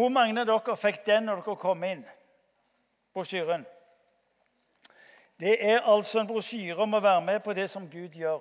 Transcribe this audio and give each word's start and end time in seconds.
Hvor 0.00 0.08
mange 0.08 0.40
av 0.40 0.46
dere 0.48 0.74
fikk 0.80 1.02
den 1.04 1.26
når 1.28 1.42
dere 1.44 1.60
kom 1.60 1.82
inn? 1.84 2.00
Brosjyren. 3.12 3.66
Det 5.36 5.58
er 5.60 5.82
altså 5.84 6.22
en 6.22 6.28
brosjyre 6.30 6.86
om 6.86 6.94
å 6.96 7.00
være 7.04 7.20
med 7.26 7.42
på 7.44 7.52
det 7.52 7.66
som 7.68 7.84
Gud 7.90 8.14
gjør. 8.16 8.40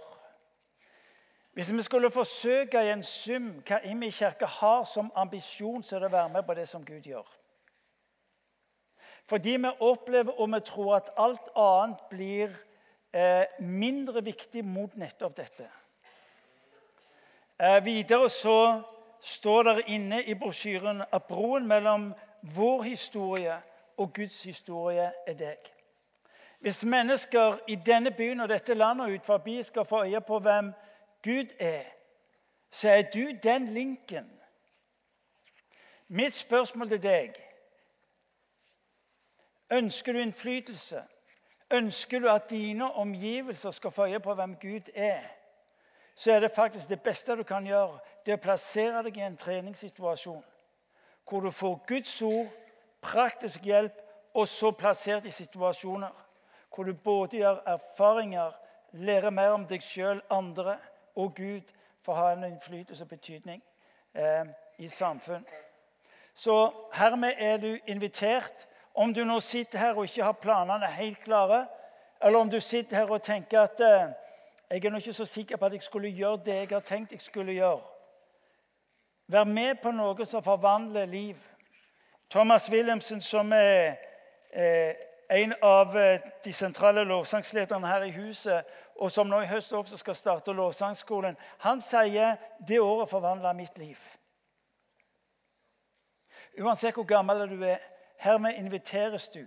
Hvis 1.57 1.73
vi 1.75 1.83
skulle 1.83 2.11
forsøke 2.15 2.79
i 2.79 2.91
en 2.93 3.03
sum 3.03 3.49
hva 3.67 3.81
Imi 3.91 4.07
kirke 4.15 4.47
har 4.47 4.85
som 4.87 5.09
ambisjon, 5.19 5.83
så 5.83 5.97
er 5.97 6.05
det 6.05 6.11
å 6.13 6.13
være 6.13 6.31
med 6.37 6.45
på 6.47 6.55
det 6.55 6.63
som 6.69 6.85
Gud 6.85 7.09
gjør. 7.11 7.27
Fordi 9.27 9.57
vi 9.59 9.71
opplever 9.89 10.39
og 10.39 10.53
vi 10.53 10.61
tror 10.69 10.93
at 11.01 11.11
alt 11.19 11.51
annet 11.59 12.05
blir 12.13 12.55
eh, 13.11 13.51
mindre 13.59 14.23
viktig 14.23 14.63
mot 14.63 14.95
nettopp 14.95 15.35
dette. 15.41 15.67
Eh, 17.59 17.83
videre 17.83 18.31
så 18.31 18.55
står 19.21 19.63
det 19.63 19.83
inne 19.87 20.23
i 20.23 20.33
brosjyren 20.33 21.03
at 21.11 21.23
broen 21.23 21.67
mellom 21.67 22.13
vår 22.55 22.83
historie 22.83 23.61
og 23.97 24.13
Guds 24.13 24.43
historie 24.43 25.11
er 25.27 25.33
deg. 25.33 25.71
Hvis 26.59 26.85
mennesker 26.85 27.57
i 27.67 27.75
denne 27.75 28.11
byen 28.11 28.39
og 28.39 28.49
dette 28.49 28.73
landet 28.73 29.15
ut 29.15 29.25
forbi 29.25 29.63
skal 29.63 29.85
få 29.85 30.03
øye 30.03 30.21
på 30.21 30.39
hvem 30.39 30.73
Gud 31.23 31.55
er, 31.59 31.83
så 32.71 32.89
er 32.89 33.01
du 33.01 33.27
den 33.43 33.65
linken. 33.65 34.41
Mitt 36.07 36.33
spørsmål 36.33 36.89
til 36.89 37.03
deg 37.03 37.45
Ønsker 39.71 40.13
du 40.13 40.19
innflytelse? 40.19 41.03
Ønsker 41.71 42.19
du 42.19 42.29
at 42.29 42.49
dine 42.49 42.93
omgivelser 42.93 43.71
skal 43.71 43.91
få 43.91 44.07
øye 44.07 44.19
på 44.19 44.33
hvem 44.33 44.55
Gud 44.55 44.89
er? 44.93 45.21
Så 46.15 46.31
er 46.31 46.39
det 46.39 46.51
faktisk 46.51 46.89
det 46.89 47.01
beste 47.01 47.35
du 47.35 47.43
kan 47.43 47.65
gjøre, 47.65 47.99
det 48.29 48.37
å 48.37 48.41
plassere 48.41 49.01
deg 49.07 49.17
i 49.17 49.25
en 49.25 49.37
treningssituasjon 49.37 50.43
hvor 51.29 51.41
du 51.41 51.51
får 51.53 51.79
Guds 51.87 52.13
ord, 52.25 52.49
praktisk 53.01 53.65
hjelp, 53.65 53.93
og 54.33 54.47
så 54.47 54.69
plassert 54.77 55.25
i 55.25 55.33
situasjoner 55.33 56.13
hvor 56.69 56.85
du 56.85 56.93
både 56.93 57.39
gjør 57.41 57.63
erfaringer, 57.69 58.53
lærer 58.93 59.33
mer 59.33 59.55
om 59.55 59.65
deg 59.65 59.81
sjøl, 59.81 60.21
andre 60.29 60.77
og 61.17 61.33
Gud 61.37 61.73
for 62.05 62.13
å 62.13 62.21
ha 62.21 62.31
en 62.33 62.45
innflytelse 62.51 63.05
og 63.05 63.11
betydning 63.11 63.61
eh, 64.13 64.45
i 64.77 64.87
samfunn. 64.89 65.45
Så 66.33 66.55
hermed 66.93 67.37
er 67.37 67.57
du 67.57 67.71
invitert. 67.89 68.67
Om 68.93 69.13
du 69.13 69.23
nå 69.25 69.39
sitter 69.39 69.79
her 69.79 69.97
og 69.97 70.05
ikke 70.09 70.25
har 70.25 70.37
planene 70.41 70.87
helt 70.97 71.21
klare, 71.23 71.65
eller 72.21 72.39
om 72.39 72.49
du 72.49 72.59
sitter 72.59 73.01
her 73.01 73.11
og 73.11 73.23
tenker 73.25 73.65
at 73.65 73.85
eh, 73.85 74.11
jeg 74.69 74.85
er 74.85 74.93
nå 74.93 75.01
ikke 75.01 75.17
så 75.17 75.25
sikker 75.25 75.57
på 75.57 75.65
at 75.65 75.77
jeg 75.77 75.85
skulle 75.85 76.13
gjøre 76.13 76.43
det 76.45 76.57
jeg 76.61 76.71
har 76.71 76.85
tenkt 76.85 77.17
jeg 77.17 77.25
skulle 77.25 77.57
gjøre. 77.57 77.98
Vær 79.29 79.45
med 79.45 79.77
på 79.77 79.91
noe 79.93 80.25
som 80.25 80.41
forvandler 80.41 81.05
liv. 81.05 81.37
Thomas 82.29 82.71
Wilhelmsen, 82.71 83.21
som 83.21 83.51
er 83.53 83.99
eh, 84.49 84.95
en 85.29 85.53
av 85.61 85.97
eh, 85.97 86.23
de 86.45 86.53
sentrale 86.53 87.03
lovsangslederne 87.05 87.87
her 87.87 88.07
i 88.07 88.15
huset, 88.15 88.65
og 88.97 89.11
som 89.13 89.29
nå 89.29 89.43
i 89.43 89.51
høst 89.51 89.73
også 89.77 89.99
skal 90.01 90.17
starte 90.17 90.53
lovsangskolen, 90.57 91.37
han 91.61 91.81
sier 91.81 92.39
det 92.67 92.81
året 92.81 93.09
forvandla 93.09 93.53
mitt 93.53 93.77
liv. 93.77 94.01
Uansett 96.57 96.97
hvor 96.97 97.05
gammel 97.05 97.45
du 97.53 97.61
er, 97.61 97.77
hermed 98.25 98.57
inviteres 98.57 99.29
du 99.29 99.45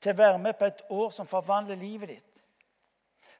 til 0.00 0.14
å 0.14 0.20
være 0.22 0.40
med 0.40 0.56
på 0.56 0.64
et 0.64 0.84
år 0.88 1.12
som 1.12 1.28
forvandler 1.28 1.76
livet 1.76 2.16
ditt. 2.16 2.42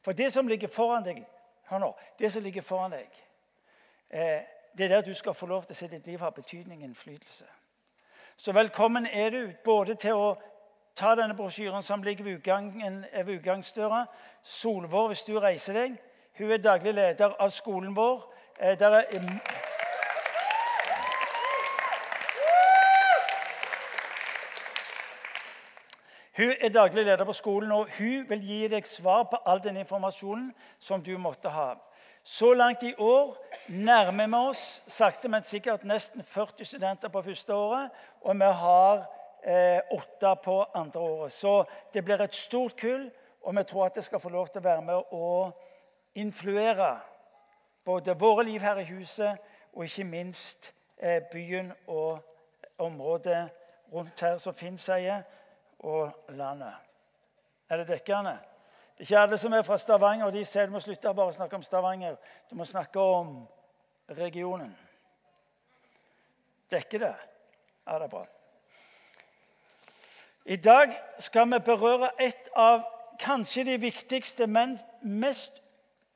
For 0.04 0.12
det 0.12 0.28
som 0.32 0.48
ligger 0.48 0.68
foran 0.68 1.08
deg, 1.08 1.24
hør 1.72 1.86
nå, 1.88 1.94
det 2.20 2.32
som 2.32 2.44
ligger 2.44 2.62
foran 2.68 2.92
deg, 2.92 3.22
eh, 4.12 4.59
det 4.78 4.84
er 4.84 4.88
der 4.88 5.00
du 5.00 5.14
skal 5.14 5.34
få 5.34 5.46
lov 5.46 5.64
til 5.64 5.74
å 5.74 5.78
se 5.78 5.88
ditt 5.88 6.06
liv 6.06 6.20
har 6.20 6.30
betydning 6.30 6.82
og 6.82 6.88
innflytelse. 6.88 7.44
Så 8.36 8.52
velkommen 8.52 9.06
er 9.06 9.30
du 9.30 9.52
både 9.64 9.94
til 9.94 10.16
å 10.16 10.28
ta 10.96 11.14
denne 11.14 11.36
brosjyren 11.36 11.82
som 11.82 12.02
ligger 12.02 12.24
ved, 12.24 12.38
utgangen, 12.38 13.04
ved 13.24 13.34
utgangsdøra. 13.34 14.06
Solvår, 14.42 15.06
hvis 15.06 15.24
du 15.24 15.38
reiser 15.40 15.76
deg. 15.76 15.98
Hun 16.38 16.50
er 16.50 16.62
daglig 16.62 16.94
leder 16.94 17.34
av 17.38 17.50
skolen 17.50 17.96
vår. 17.96 18.22
Eh, 18.60 18.78
der 18.78 18.90
er 18.90 19.04
Hun 26.36 26.54
er 26.60 26.68
daglig 26.68 27.04
leder 27.04 27.24
på 27.24 27.32
skolen, 27.32 27.72
og 27.72 27.88
hun 27.98 28.28
vil 28.28 28.40
gi 28.40 28.68
deg 28.68 28.86
svar 28.86 29.26
på 29.28 29.36
all 29.46 29.60
den 29.60 29.76
informasjonen 29.76 30.54
som 30.78 31.02
du 31.02 31.18
måtte 31.18 31.48
ha. 31.52 31.74
Så 32.22 32.54
langt 32.54 32.82
i 32.82 32.94
år 32.98 33.36
nærmer 33.68 34.26
vi 34.26 34.34
oss 34.50 34.82
sakte, 34.86 35.28
men 35.28 35.44
sikkert 35.44 35.84
nesten 35.84 36.22
40 36.22 36.64
studenter 36.64 37.08
på 37.08 37.22
første 37.22 37.54
året. 37.54 37.90
Og 38.20 38.36
vi 38.36 38.50
har 38.62 39.06
eh, 39.44 39.80
åtte 39.90 40.34
på 40.44 40.64
andre 40.74 41.00
året. 41.00 41.32
Så 41.32 41.64
det 41.92 42.04
blir 42.04 42.20
et 42.20 42.34
stort 42.34 42.76
kull, 42.76 43.10
og 43.42 43.56
vi 43.56 43.64
tror 43.64 43.86
at 43.86 43.94
det 43.94 44.04
skal 44.04 44.20
få 44.20 44.28
lov 44.28 44.48
til 44.48 44.60
å 44.60 44.68
være 44.68 44.82
med 44.84 45.14
å 45.16 45.50
influere 46.14 46.98
både 47.84 48.18
våre 48.18 48.44
liv 48.44 48.60
her 48.60 48.82
i 48.82 48.88
huset 48.90 49.38
og 49.72 49.84
ikke 49.84 50.04
minst 50.04 50.74
eh, 50.98 51.22
byen 51.32 51.72
og 51.86 52.20
området 52.78 53.48
rundt 53.92 54.20
her 54.20 54.38
som 54.38 54.54
Finn 54.54 54.78
sier, 54.78 55.22
og 55.80 56.12
landet. 56.36 56.74
Er 57.70 57.80
det 57.80 57.88
dekkende? 57.88 58.36
Det 59.00 59.06
er 59.06 59.08
ikke 59.08 59.20
alle 59.22 59.38
som 59.38 59.52
er 59.52 59.62
fra 59.62 59.78
Stavanger, 59.78 60.26
og 60.26 60.32
de 60.32 60.42
sier 60.44 60.66
du 60.68 60.74
må 60.74 60.80
slutte 60.84 61.08
bare 61.16 61.32
å 61.32 61.32
snakke 61.32 61.56
om 61.56 61.62
Stavanger. 61.64 62.18
Du 62.50 62.58
må 62.58 62.66
snakke 62.68 63.00
om 63.00 63.30
regionen. 64.12 64.74
Dekker 66.68 67.00
det? 67.06 67.14
Ja, 67.86 67.96
det 67.96 68.10
er 68.10 68.12
bra. 68.12 68.26
I 70.44 70.60
dag 70.60 70.92
skal 71.16 71.48
vi 71.48 71.62
berøre 71.64 72.12
et 72.20 72.52
av 72.52 72.84
kanskje 73.24 73.64
de 73.70 73.80
viktigste, 73.80 74.44
men 74.46 74.76
mest 75.00 75.62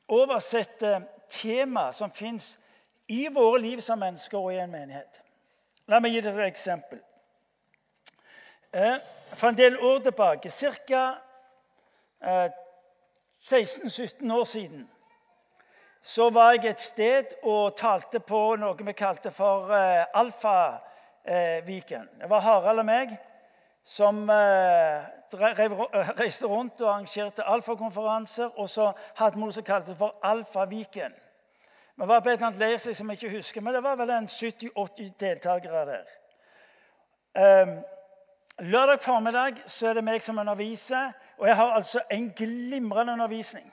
oversette 0.05 1.06
tema 1.33 1.89
som 1.97 2.12
fins 2.12 2.59
i 3.09 3.31
våre 3.33 3.65
liv 3.65 3.81
som 3.81 3.97
mennesker 3.97 4.37
og 4.37 4.53
i 4.53 4.61
en 4.61 4.77
menighet. 4.77 5.22
La 5.89 6.05
meg 6.05 6.19
gi 6.19 6.27
dere 6.28 6.45
et 6.45 6.53
eksempel. 6.53 7.01
Eh, 8.77 8.99
for 9.33 9.49
en 9.49 9.56
del 9.56 9.81
år 9.81 10.05
tilbake, 10.05 10.53
ca. 10.53 11.15
16-17 13.44 14.32
år 14.32 14.44
siden, 14.44 14.91
så 16.03 16.31
var 16.31 16.53
jeg 16.53 16.71
et 16.71 16.81
sted 16.81 17.37
og 17.43 17.77
talte 17.77 18.21
på 18.21 18.56
noe 18.60 18.87
vi 18.87 18.93
kalte 18.97 19.31
for 19.32 19.72
eh, 19.72 20.05
Alfaviken. 20.16 22.09
Det 22.21 22.28
var 22.31 22.44
Harald 22.44 22.81
og 22.81 22.88
meg 22.88 23.15
som 23.84 24.31
eh, 24.31 25.04
eh, 25.33 26.10
reiste 26.21 26.47
rundt 26.47 26.81
og 26.81 26.88
arrangerte 26.88 27.44
alfakonferanser. 27.44 28.56
Og 28.56 28.71
så 28.71 28.91
hadde 29.16 29.37
vi 29.37 29.44
noe 29.44 29.53
som 29.53 29.65
kalte 29.65 29.97
for 29.97 30.16
Alfaviken. 30.25 31.12
Vi 31.97 32.09
var 32.09 32.21
på 32.21 32.28
et 32.28 32.38
eller 32.38 32.47
annet 32.47 32.60
leirsted 32.60 32.97
som 32.97 33.10
jeg 33.10 33.22
ikke 33.22 33.37
husker, 33.37 33.60
men 33.60 33.75
det 33.77 33.83
var 33.84 33.97
vel 34.00 34.10
en 34.10 34.27
70-80 34.28 35.12
deltakere 35.21 35.84
der. 35.93 36.15
Um, 37.34 37.77
lørdag 38.59 39.00
formiddag 39.00 39.60
så 39.66 39.88
er 39.88 39.99
det 39.99 40.04
meg 40.04 40.22
som 40.22 40.38
underviser, 40.38 41.12
og 41.39 41.49
jeg 41.49 41.56
har 41.56 41.72
altså 41.72 42.00
en 42.11 42.31
glimrende 42.37 43.12
undervisning. 43.12 43.72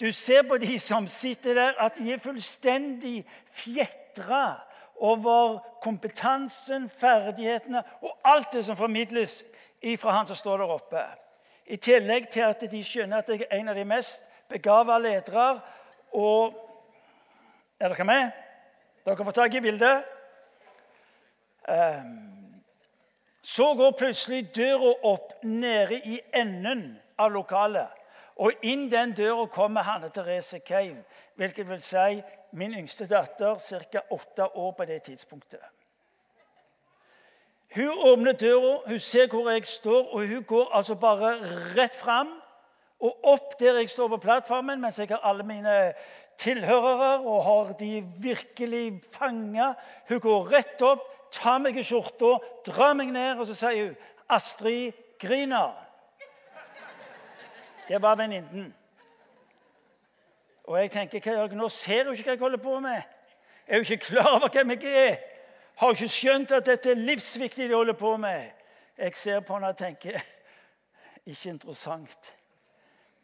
Du 0.00 0.12
ser 0.12 0.42
på 0.42 0.58
de 0.58 0.78
som 0.78 1.06
sitter 1.06 1.54
der, 1.54 1.72
at 1.80 1.96
de 1.98 2.12
er 2.12 2.18
fullstendig 2.18 3.26
fjetra 3.50 4.60
over 4.96 5.58
kompetansen, 5.82 6.88
ferdighetene 6.88 7.82
og 8.00 8.18
alt 8.24 8.52
det 8.52 8.64
som 8.64 8.76
formidles 8.76 9.44
fra 9.98 10.10
han 10.10 10.26
som 10.26 10.36
står 10.36 10.58
der 10.58 10.74
oppe. 10.74 11.02
I 11.66 11.76
tillegg 11.76 12.28
til 12.28 12.40
at 12.40 12.62
de 12.70 12.84
skjønner 12.84 13.18
at 13.18 13.28
jeg 13.28 13.46
er 13.50 13.58
en 13.58 13.68
av 13.68 13.76
de 13.76 13.84
mest 13.84 14.22
begava 14.48 14.98
ledere. 14.98 15.60
Og 16.12 16.64
Er 17.80 17.88
dere 17.88 18.04
med? 18.04 18.30
Dere 19.06 19.24
får 19.24 19.34
tak 19.36 19.54
i 19.54 19.60
bildet. 19.60 20.04
Ehm, 21.68 22.37
så 23.48 23.74
går 23.74 23.94
plutselig 23.96 24.50
døra 24.56 24.90
opp 25.08 25.32
nede 25.42 25.96
i 26.04 26.18
enden 26.36 26.98
av 27.16 27.32
lokalet. 27.32 27.88
Og 28.38 28.52
inn 28.62 28.86
den 28.92 29.14
døra 29.16 29.46
kommer 29.50 29.86
Hanne 29.86 30.10
Therese 30.14 30.60
Keiv, 30.66 30.98
hvilket 31.40 31.68
vil 31.68 31.80
si 31.82 32.20
min 32.58 32.76
yngste 32.76 33.08
datter, 33.08 33.56
ca. 33.58 34.04
åtte 34.10 34.46
år 34.54 34.72
på 34.76 34.84
det 34.84 35.00
tidspunktet. 35.08 35.64
Hun 37.74 38.04
åpner 38.12 38.32
døra, 38.32 38.78
hun 38.86 39.00
ser 39.00 39.28
hvor 39.32 39.50
jeg 39.50 39.66
står, 39.66 40.12
og 40.12 40.28
hun 40.28 40.44
går 40.44 40.70
altså 40.76 40.94
bare 40.94 41.34
rett 41.76 41.96
fram 41.96 42.30
og 43.00 43.28
opp 43.30 43.58
der 43.60 43.78
jeg 43.78 43.90
står 43.90 44.08
på 44.08 44.22
plattformen, 44.22 44.80
mens 44.80 44.98
jeg 44.98 45.08
har 45.08 45.24
alle 45.24 45.44
mine 45.46 45.92
tilhørere 46.38 47.18
og 47.20 47.44
har 47.44 47.72
de 47.78 48.04
virkelig 48.18 49.00
fanga. 49.12 49.72
Hun 50.08 50.20
går 50.20 50.50
rett 50.52 50.82
opp, 50.82 51.04
tar 51.32 51.58
meg 51.58 51.76
i 51.76 51.84
skjorta, 51.84 52.38
drar 52.66 52.96
meg 52.98 53.12
ned, 53.12 53.38
og 53.38 53.46
så 53.46 53.54
sier 53.54 53.86
hun 53.86 53.96
'Astrid 54.28 54.92
griner'. 55.18 55.84
Det 57.88 58.02
var 58.02 58.16
venninnen. 58.16 58.74
Og 60.64 60.80
jeg 60.80 60.90
tenker, 60.90 61.20
hva 61.20 61.32
gjør 61.32 61.46
jeg 61.48 61.56
nå? 61.56 61.68
Ser 61.68 62.04
hun 62.04 62.12
ikke 62.12 62.24
hva 62.24 62.32
jeg 62.32 62.40
holder 62.40 62.58
på 62.58 62.80
med? 62.80 63.02
Er 63.66 63.74
hun 63.74 63.80
ikke 63.80 64.04
klar 64.04 64.34
over 64.36 64.48
hvem 64.48 64.70
jeg 64.70 65.08
er? 65.08 65.16
Har 65.76 65.94
ikke 65.94 66.08
skjønt 66.08 66.52
at 66.52 66.66
dette 66.66 66.90
er 66.90 66.94
livsviktig 66.94 67.68
de 67.68 67.74
holder 67.74 67.96
på 67.96 68.16
med. 68.16 68.50
Jeg 68.98 69.16
ser 69.16 69.40
på 69.40 69.54
henne 69.54 69.68
og 69.68 69.76
tenker 69.76 70.20
ikke 71.26 71.50
interessant. 71.50 72.34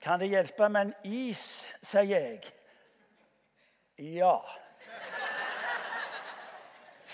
Kan 0.02 0.20
det 0.20 0.28
hjelpe 0.28 0.68
med 0.68 0.80
en 0.80 0.94
is, 1.04 1.68
sier 1.82 2.08
jeg. 2.08 2.40
Ja. 3.98 4.38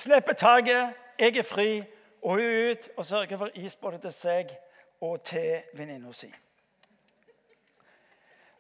Slipper 0.01 0.33
taket, 0.33 0.95
jeg 1.19 1.37
er 1.37 1.45
fri, 1.45 1.83
og 2.23 2.31
hun 2.31 2.41
er 2.41 2.71
ut 2.71 2.87
og 2.97 3.05
sørger 3.05 3.37
for 3.37 3.51
is 3.55 3.75
både 3.77 3.99
til 4.01 4.13
seg 4.17 4.53
og 5.05 5.19
til 5.29 5.75
venninna 5.77 6.13
si. 6.17 6.31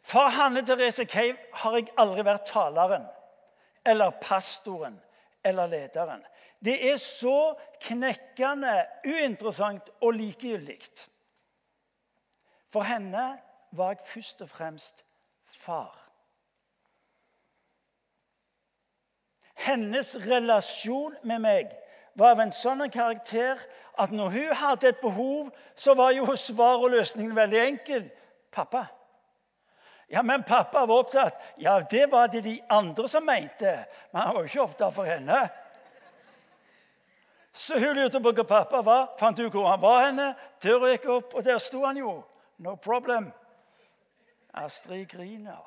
For 0.04 0.28
Hanne 0.36 0.60
Therese 0.66 1.06
Keiv 1.08 1.38
har 1.62 1.76
jeg 1.78 1.88
aldri 2.00 2.24
vært 2.26 2.44
taleren 2.50 3.06
eller 3.86 4.18
pastoren 4.20 4.98
eller 5.44 5.70
lederen. 5.72 6.20
Det 6.60 6.76
er 6.90 7.00
så 7.00 7.54
knekkende 7.86 8.74
uinteressant 9.06 9.88
og 10.00 10.18
likegyldig. 10.18 10.80
For 12.68 12.84
henne 12.84 13.26
var 13.72 13.94
jeg 13.94 14.04
først 14.12 14.44
og 14.44 14.52
fremst 14.52 15.04
far. 15.44 16.09
Hennes 19.60 20.14
relasjon 20.24 21.16
med 21.22 21.42
meg 21.44 21.74
var 22.18 22.34
av 22.34 22.40
en 22.44 22.52
sånn 22.54 22.86
karakter 22.92 23.60
at 24.00 24.12
når 24.14 24.32
hun 24.34 24.54
hadde 24.56 24.88
et 24.88 25.02
behov, 25.02 25.50
så 25.76 25.94
var 25.98 26.14
jo 26.16 26.36
svar 26.36 26.80
og 26.80 26.94
løsningen 26.94 27.36
veldig 27.36 27.60
enkel. 27.66 28.08
Pappa. 28.52 28.86
Ja, 30.10 30.22
men 30.26 30.42
pappa 30.42 30.86
var 30.86 31.04
opptatt. 31.04 31.42
Ja, 31.56 31.80
det 31.80 32.06
var 32.10 32.28
det 32.28 32.40
de 32.40 32.56
andre 32.68 33.08
som 33.08 33.24
mente. 33.24 33.76
Men 34.10 34.22
han 34.22 34.34
var 34.34 34.42
jo 34.42 34.50
ikke 34.50 34.64
opptatt 34.64 34.94
for 34.94 35.06
henne. 35.06 35.38
Så 37.52 37.78
hun 37.78 37.94
lurte 37.94 38.20
på 38.20 38.32
hvor 38.32 38.48
pappa 38.48 38.82
var. 38.82 39.12
Fant 39.20 39.38
ut 39.38 39.52
hvor 39.52 39.68
han 39.70 39.82
var 39.82 40.06
henne. 40.08 40.32
Døra 40.62 40.90
gikk 40.90 41.06
opp, 41.14 41.34
og 41.34 41.46
der 41.46 41.62
sto 41.62 41.84
han 41.84 42.00
jo. 42.00 42.16
No 42.58 42.74
problem. 42.74 43.30
Astrid 44.54 45.06
griner. 45.12 45.62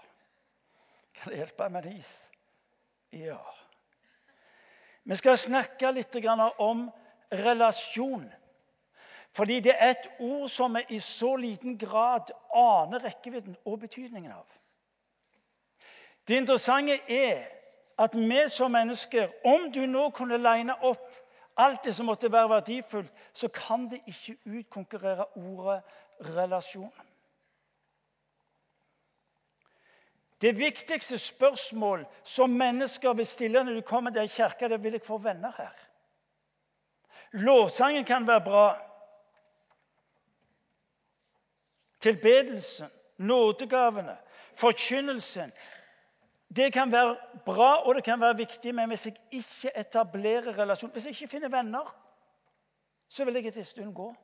Kan 1.16 1.32
det 1.32 1.40
hjelpe 1.40 1.70
med 1.70 1.88
is? 1.94 2.12
Ja. 3.16 3.40
Vi 5.04 5.16
skal 5.16 5.38
snakke 5.38 5.92
litt 5.92 6.16
om 6.58 6.90
relasjon. 7.32 8.26
Fordi 9.34 9.60
det 9.60 9.74
er 9.80 9.96
et 9.96 10.10
ord 10.20 10.50
som 10.50 10.76
vi 10.76 10.84
i 10.96 11.00
så 11.00 11.36
liten 11.36 11.78
grad 11.78 12.32
aner 12.54 13.02
rekkevidden 13.04 13.56
og 13.66 13.80
betydningen 13.80 14.32
av. 14.32 14.46
Det 16.28 16.38
interessante 16.38 17.00
er 17.10 17.48
at 18.00 18.16
vi 18.16 18.50
som 18.50 18.72
mennesker, 18.72 19.30
om 19.46 19.72
du 19.72 19.86
nå 19.86 20.10
kunne 20.10 20.38
line 20.38 20.76
opp 20.82 21.10
alt 21.58 21.84
det 21.84 21.96
som 21.96 22.06
måtte 22.06 22.32
være 22.32 22.50
verdifullt, 22.50 23.12
så 23.34 23.48
kan 23.48 23.90
det 23.90 24.02
ikke 24.08 24.38
utkonkurrere 24.46 25.26
ordet 25.36 25.82
relasjon. 26.36 26.94
Det 30.44 30.58
viktigste 30.60 31.18
spørsmål 31.18 32.06
som 32.24 32.50
mennesker 32.50 33.14
vil 33.14 33.28
stille 33.28 33.62
når 33.64 33.78
du 33.80 33.82
kommer 33.88 34.12
til 34.12 34.30
kirka, 34.30 34.68
det 34.68 34.76
er 34.76 34.84
vil 34.84 34.98
jeg 34.98 35.06
få 35.06 35.18
venner 35.18 35.52
her. 35.58 35.86
Lovsangen 37.32 38.04
kan 38.06 38.28
være 38.28 38.42
bra. 38.42 38.66
Tilbedelsen, 42.00 42.90
nådegavene, 43.18 44.18
forkynnelsen. 44.56 45.52
Det 46.56 46.74
kan 46.74 46.92
være 46.92 47.16
bra 47.46 47.76
og 47.76 47.96
det 47.96 48.04
kan 48.04 48.22
være 48.22 48.38
viktig, 48.38 48.76
men 48.76 48.88
hvis 48.88 49.06
jeg 49.06 49.16
ikke 49.32 49.72
etablerer 49.80 50.60
relasjon, 50.60 50.92
hvis 50.92 51.06
jeg 51.06 51.16
ikke 51.16 51.28
finner 51.28 51.50
venner, 51.50 51.96
så 53.10 53.26
vil 53.26 53.34
jeg 53.34 53.46
etter 53.46 53.62
en 53.62 53.66
stund 53.66 53.96
gå. 53.96 54.16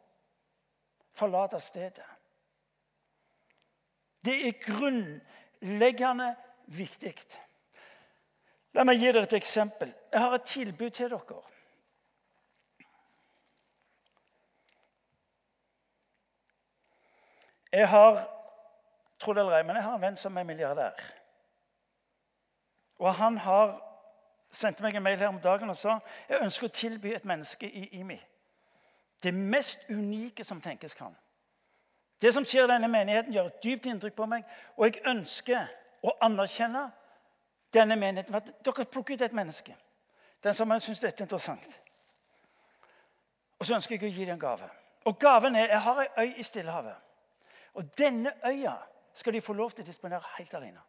Forlate 1.11 1.59
stedet. 1.59 2.03
Det 4.25 4.47
er 4.47 4.53
grunnleggende 5.61 6.35
viktig. 6.65 7.15
La 8.73 8.83
meg 8.83 8.99
gi 8.99 9.11
dere 9.11 9.23
et 9.23 9.33
eksempel. 9.33 9.93
Jeg 10.11 10.21
har 10.21 10.33
et 10.33 10.43
tilbud 10.43 10.89
til 10.89 11.09
dere. 11.09 11.41
Jeg 17.71 17.89
har 17.89 18.29
tro 19.19 19.33
det 19.33 19.41
eller 19.41 19.57
ei, 19.57 19.63
men 19.63 19.75
jeg 19.75 19.83
har 19.83 19.95
en 19.95 20.01
venn 20.01 20.17
som 20.17 20.37
er 20.37 20.43
milliardær. 20.43 21.03
Og 22.99 23.13
Han 23.15 23.37
har 23.37 23.79
sendte 24.51 24.83
meg 24.83 24.95
en 24.95 25.03
mail 25.03 25.17
her 25.17 25.27
om 25.27 25.39
dagen 25.39 25.69
og 25.69 25.77
sa 25.77 25.99
jeg 26.29 26.41
ønsker 26.41 26.67
å 26.67 26.73
tilby 26.73 27.13
et 27.13 27.25
menneske 27.25 27.69
i 27.69 27.85
IMI 27.99 28.17
det 29.23 29.33
mest 29.33 29.89
unike 29.89 30.43
som 30.43 30.61
tenkes 30.61 30.93
kan. 30.93 31.15
Det 32.21 32.33
som 32.33 32.45
skjer 32.45 32.67
i 32.67 32.71
denne 32.73 32.87
menigheten, 32.91 33.33
gjør 33.33 33.47
et 33.47 33.61
dypt 33.63 33.85
inntrykk 33.87 34.15
på 34.15 34.27
meg. 34.27 34.47
Og 34.77 34.89
jeg 34.89 35.03
ønsker 35.07 35.69
å 36.03 36.15
anerkjenne 36.25 36.89
denne 37.73 37.95
menigheten. 37.95 38.35
at 38.35 38.51
Dere 38.65 38.85
plukker 38.85 39.15
ut 39.15 39.21
et 39.21 39.35
menneske. 39.35 39.75
Den 40.43 40.53
som 40.53 40.71
syns 40.79 40.99
dette 40.99 41.23
er 41.23 41.27
interessant. 41.27 41.79
Og 43.59 43.65
så 43.65 43.75
ønsker 43.75 43.95
jeg 43.95 44.11
å 44.11 44.13
gi 44.13 44.25
dem 44.25 44.37
en 44.37 44.39
gave. 44.41 44.69
Og 45.05 45.19
gaven 45.19 45.55
er 45.55 45.67
Jeg 45.67 45.79
har 45.79 46.01
ei 46.01 46.09
øy 46.17 46.33
i 46.39 46.43
Stillehavet. 46.43 46.95
Og 47.73 47.97
denne 47.97 48.33
øya 48.45 48.75
skal 49.13 49.33
de 49.33 49.41
få 49.41 49.53
lov 49.53 49.71
til 49.71 49.83
å 49.83 49.87
disponere 49.87 50.35
helt 50.37 50.53
alene. 50.53 50.81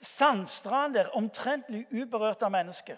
Sandstrand 0.00 0.94
der, 0.94 1.10
omtrentlig 1.16 1.86
uberørt 1.92 2.42
av 2.42 2.50
mennesker. 2.50 2.96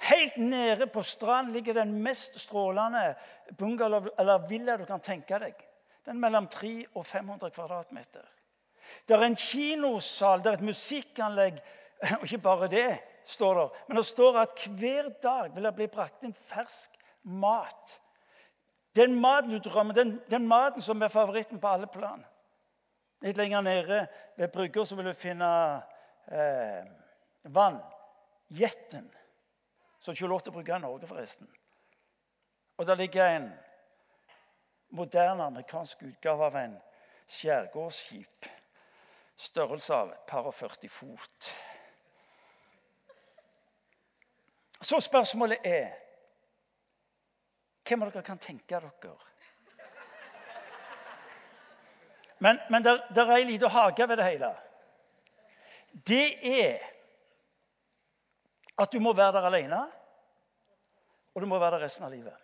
Helt 0.00 0.36
nede 0.36 0.86
på 0.86 1.02
stranden 1.02 1.52
ligger 1.52 1.74
den 1.74 1.92
mest 2.02 2.38
strålende 2.40 3.14
bungalow 3.58 4.08
eller 4.18 4.46
villa 4.48 4.76
du 4.76 4.86
kan 4.88 5.02
tenke 5.04 5.38
deg. 5.42 5.54
Den 6.04 6.16
er 6.16 6.22
mellom 6.24 6.48
300 6.48 6.88
og 6.94 7.06
500 7.06 7.50
kvadratmeter. 7.50 8.24
Det 9.06 9.16
er 9.16 9.26
en 9.26 9.36
kinosal, 9.36 10.40
det 10.40 10.52
er 10.52 10.58
et 10.58 10.66
musikkanlegg. 10.66 11.60
Og 12.18 12.24
ikke 12.24 12.38
bare 12.42 12.68
det, 12.72 12.88
står 13.28 13.58
det. 13.58 13.66
Men 13.88 13.96
det 14.00 14.06
står 14.08 14.38
at 14.40 14.62
hver 14.80 15.10
dag 15.22 15.50
vil 15.54 15.68
det 15.68 15.74
bli 15.76 15.86
brakt 15.92 16.24
inn 16.24 16.32
fersk 16.34 16.96
mat 17.22 18.00
den 18.96 19.20
maten 19.20 19.50
du 19.50 19.58
drømmer, 19.58 19.94
den, 19.94 20.20
den 20.30 20.48
maten 20.48 20.82
som 20.82 21.02
er 21.02 21.08
favoritten 21.08 21.60
på 21.60 21.68
alle 21.68 21.86
plan. 21.86 22.24
Litt 23.22 23.38
lenger 23.38 23.62
nede 23.62 24.00
ved 24.36 24.50
brygga 24.50 24.84
vil 24.96 25.10
du 25.10 25.14
finne 25.14 25.50
eh, 26.26 26.82
vann. 27.54 27.78
Jetten. 30.00 30.12
er 30.12 30.16
ikke 30.16 30.28
lov 30.28 30.40
til 30.40 30.50
å 30.50 30.54
bruke 30.54 30.76
i 30.76 30.80
Norge, 30.80 31.06
forresten. 31.06 31.48
Og 32.76 32.86
der 32.86 32.94
ligger 32.94 33.26
en 33.26 33.50
moderne 34.90 35.44
amerikansk 35.44 36.02
utgave 36.02 36.44
av 36.44 36.56
en 36.56 36.78
skjærgårdsskip. 37.28 38.46
Størrelse 39.36 39.94
av 39.94 40.12
et 40.12 40.26
par 40.26 40.46
og 40.48 40.54
40 40.54 40.88
fot. 40.88 41.50
Så 44.80 45.00
spørsmålet 45.00 45.58
er 45.64 45.92
hvem 47.84 48.02
av 48.02 48.12
dere 48.12 48.24
kan 48.24 48.38
tenke 48.38 48.80
dere? 48.80 49.14
Men, 52.38 52.58
men 52.70 52.84
der 52.84 53.20
er 53.26 53.34
ei 53.36 53.44
lita 53.44 53.68
hage 53.68 54.08
ved 54.08 54.16
det 54.16 54.24
hele. 54.24 54.54
Det 55.92 56.38
er 56.40 56.99
at 58.80 58.92
du 58.92 59.00
må 59.00 59.12
være 59.12 59.32
der 59.32 59.48
alene, 59.48 59.80
og 61.34 61.42
du 61.42 61.46
må 61.46 61.58
være 61.58 61.76
der 61.76 61.84
resten 61.84 62.06
av 62.06 62.14
livet. 62.14 62.36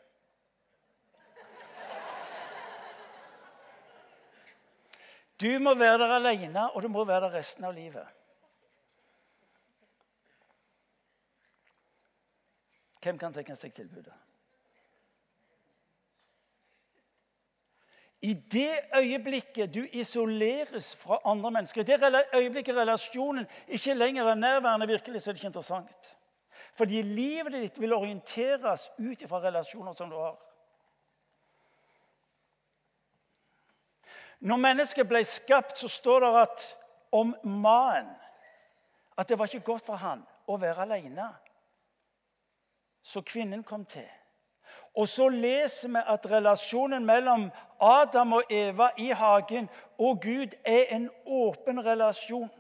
Du 5.41 5.59
må 5.61 5.75
være 5.77 5.99
der 6.01 6.15
alene, 6.17 6.71
og 6.73 6.83
du 6.83 6.89
må 6.89 7.05
være 7.05 7.27
der 7.27 7.35
resten 7.39 7.65
av 7.65 7.75
livet. 7.77 8.07
Hvem 13.03 13.19
kan 13.21 13.35
tenke 13.35 13.55
seg 13.55 13.75
tilbudet? 13.77 14.15
I 18.25 18.33
det 18.35 18.73
øyeblikket 18.97 19.75
du 19.75 19.85
isoleres 19.93 20.97
fra 20.97 21.21
andre 21.25 21.51
mennesker, 21.51 21.81
i 21.81 21.85
det 21.85 22.25
øyeblikket 22.35 22.77
relasjonen 22.77 23.47
ikke 23.69 23.95
lenger 23.95 24.25
er 24.25 24.35
nærværende, 24.35 24.87
virkelig, 24.87 25.23
så 25.23 25.31
er 25.31 25.33
det 25.33 25.41
ikke 25.41 25.53
interessant. 25.53 26.16
Fordi 26.77 27.03
livet 27.03 27.55
ditt 27.57 27.81
vil 27.81 27.95
orienteres 27.97 28.91
ut 28.99 29.23
ifra 29.23 29.41
relasjoner 29.43 29.97
som 29.97 30.11
du 30.11 30.17
har. 30.17 30.37
Når 34.41 34.61
mennesket 34.61 35.09
ble 35.09 35.23
skapt, 35.25 35.79
så 35.79 35.89
står 35.89 36.21
det 36.27 36.33
at 36.43 36.67
om 37.17 37.33
mannen 37.43 38.13
at 39.17 39.29
det 39.29 39.39
var 39.39 39.49
ikke 39.49 39.65
godt 39.73 39.87
for 39.87 39.97
han 39.97 40.21
å 40.47 40.59
være 40.61 40.85
alene. 40.85 41.31
Så 43.03 43.23
kvinnen 43.25 43.63
kom 43.65 43.87
til. 43.89 44.09
Og 44.97 45.09
så 45.09 45.29
leser 45.29 45.89
vi 45.93 46.03
at 46.07 46.29
relasjonen 46.31 47.05
mellom 47.07 47.49
Adam 47.81 48.33
og 48.39 48.53
Eva 48.53 48.91
i 48.99 49.11
hagen 49.11 49.69
og 49.99 50.23
Gud 50.23 50.57
er 50.65 50.93
en 50.97 51.11
åpen 51.25 51.81
relasjon. 51.85 52.51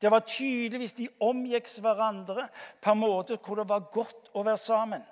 Det 0.00 0.10
var 0.10 0.20
tydeligvis 0.20 0.92
de 0.92 1.08
omgikk 1.20 1.68
hverandre 1.80 2.48
på 2.82 2.92
en 2.92 3.00
måte 3.00 3.38
hvor 3.40 3.60
det 3.60 3.68
var 3.68 3.88
godt 3.92 4.30
å 4.34 4.42
være 4.44 4.60
sammen. 4.60 5.04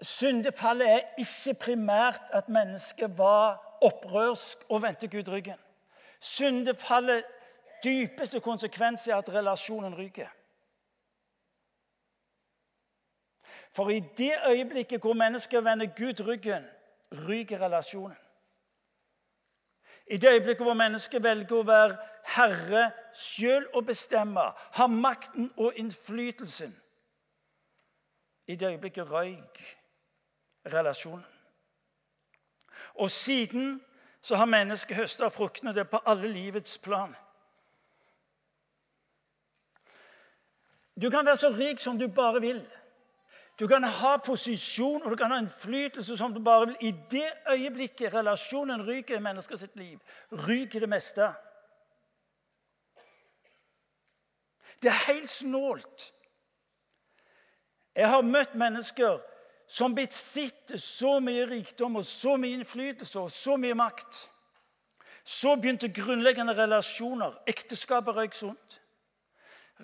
Syndefallet 0.00 0.88
er 0.88 1.22
ikke 1.24 1.54
primært 1.54 2.20
at 2.36 2.48
mennesket 2.52 3.16
var 3.18 3.58
opprørsk 3.82 4.68
og 4.68 4.82
vendte 4.82 5.08
Gud 5.10 5.28
ryggen. 5.28 5.58
Syndefallet 6.20 7.24
dypeste 7.84 8.40
konsekvens 8.40 9.08
er 9.08 9.16
at 9.16 9.32
relasjonen 9.32 9.96
ryker. 9.98 10.28
For 13.72 13.90
i 13.90 14.00
det 14.18 14.34
øyeblikket 14.48 15.00
hvor 15.00 15.12
mennesket 15.12 15.64
vender 15.64 15.86
Gud 15.96 16.26
ryggen, 16.26 16.64
ryker 17.28 17.60
relasjonen. 17.60 18.16
I 20.10 20.16
det 20.16 20.30
øyeblikket 20.30 20.64
hvor 20.64 20.74
mennesket 20.74 21.22
velger 21.22 21.56
å 21.58 21.66
være 21.68 21.96
herre 22.36 22.84
sjøl 23.16 23.66
og 23.74 23.86
bestemme, 23.86 24.44
ha 24.72 24.86
makten 24.86 25.50
og 25.56 25.76
innflytelsen 25.76 26.72
I 28.46 28.56
det 28.56 28.70
øyeblikket 28.70 29.12
røyk 29.12 29.60
relasjonen. 30.72 31.24
Og 32.94 33.10
siden 33.10 33.80
så 34.22 34.36
har 34.36 34.46
mennesket 34.46 34.96
høsta 34.96 35.28
fruktene 35.28 35.74
det 35.74 35.90
på 35.90 36.00
alle 36.06 36.28
livets 36.32 36.78
plan. 36.78 37.14
Du 41.02 41.10
kan 41.10 41.26
være 41.26 41.36
så 41.36 41.50
rik 41.54 41.78
som 41.80 41.98
du 41.98 42.08
bare 42.08 42.40
vil. 42.40 42.64
Du 43.58 43.66
kan 43.66 43.82
ha 43.84 44.16
posisjon 44.22 45.02
og 45.02 45.10
du 45.10 45.16
kan 45.18 45.32
ha 45.34 45.40
innflytelse 45.42 46.16
som 46.18 46.34
du 46.34 46.38
bare 46.42 46.66
vil. 46.66 46.76
I 46.80 46.92
det 47.10 47.30
øyeblikket 47.50 48.14
relasjonen 48.14 48.86
ryker 48.86 49.16
i 49.16 49.22
menneskers 49.22 49.64
liv, 49.74 49.98
ryker 50.32 50.80
det 50.80 50.88
meste. 50.88 51.32
Det 54.82 54.90
er 54.92 55.06
helt 55.12 55.30
snålt. 55.30 56.12
Jeg 57.94 58.08
har 58.08 58.22
møtt 58.22 58.54
mennesker 58.54 59.18
som 59.68 59.94
besitter 59.94 60.78
så 60.78 61.18
mye 61.20 61.48
rikdom 61.50 61.98
og 61.98 62.06
så 62.06 62.36
mye 62.38 62.60
innflytelse 62.60 63.20
og 63.20 63.32
så 63.34 63.56
mye 63.58 63.74
makt. 63.74 64.30
Så 65.24 65.56
begynte 65.56 65.90
grunnleggende 65.92 66.54
relasjoner. 66.56 67.34
Ekteskapet 67.46 68.16
røyk 68.16 68.38
sunt. 68.38 68.77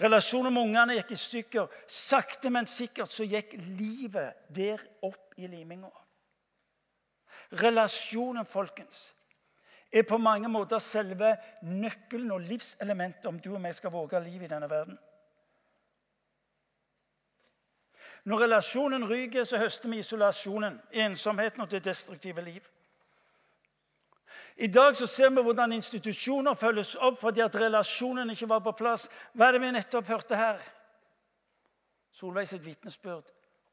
Relasjonen 0.00 0.54
med 0.54 0.62
ungene 0.62 0.96
gikk 0.98 1.12
i 1.14 1.18
stykker. 1.18 1.74
Sakte, 1.86 2.50
men 2.50 2.66
sikkert 2.66 3.12
så 3.14 3.26
gikk 3.28 3.54
livet 3.78 4.46
der 4.54 4.82
opp 5.06 5.36
i 5.38 5.46
liminga. 5.46 5.92
Relasjonen, 7.60 8.46
folkens, 8.46 9.12
er 9.92 10.02
på 10.02 10.18
mange 10.18 10.48
måter 10.50 10.82
selve 10.82 11.36
nøkkelen 11.62 12.32
og 12.34 12.46
livselementet 12.48 13.28
om 13.30 13.38
du 13.38 13.52
og 13.54 13.60
meg 13.62 13.76
skal 13.76 13.94
våge 13.94 14.18
liv 14.24 14.42
i 14.42 14.50
denne 14.50 14.70
verden. 14.70 14.98
Når 18.24 18.46
relasjonen 18.46 19.04
ryker, 19.06 19.44
så 19.44 19.60
høster 19.60 19.90
vi 19.92 20.00
isolasjonen, 20.00 20.80
ensomheten 20.90 21.60
og 21.60 21.70
det 21.70 21.84
destruktive 21.84 22.42
liv. 22.42 22.64
I 24.56 24.66
dag 24.66 24.96
så 24.96 25.06
ser 25.06 25.30
vi 25.30 25.42
hvordan 25.42 25.72
institusjoner 25.72 26.54
følges 26.54 26.94
opp 27.02 27.18
fordi 27.20 27.42
at 27.42 27.56
relasjonen 27.58 28.30
ikke 28.30 28.48
var 28.48 28.62
på 28.62 28.72
plass. 28.78 29.08
Hva 29.34 29.48
er 29.48 29.56
det 29.56 29.62
vi 29.64 29.70
nettopp 29.74 30.06
hørte 30.08 30.38
her? 30.38 30.60
Solveig 32.14 32.46
sitt 32.48 32.62
vitnesbyrd 32.62 33.32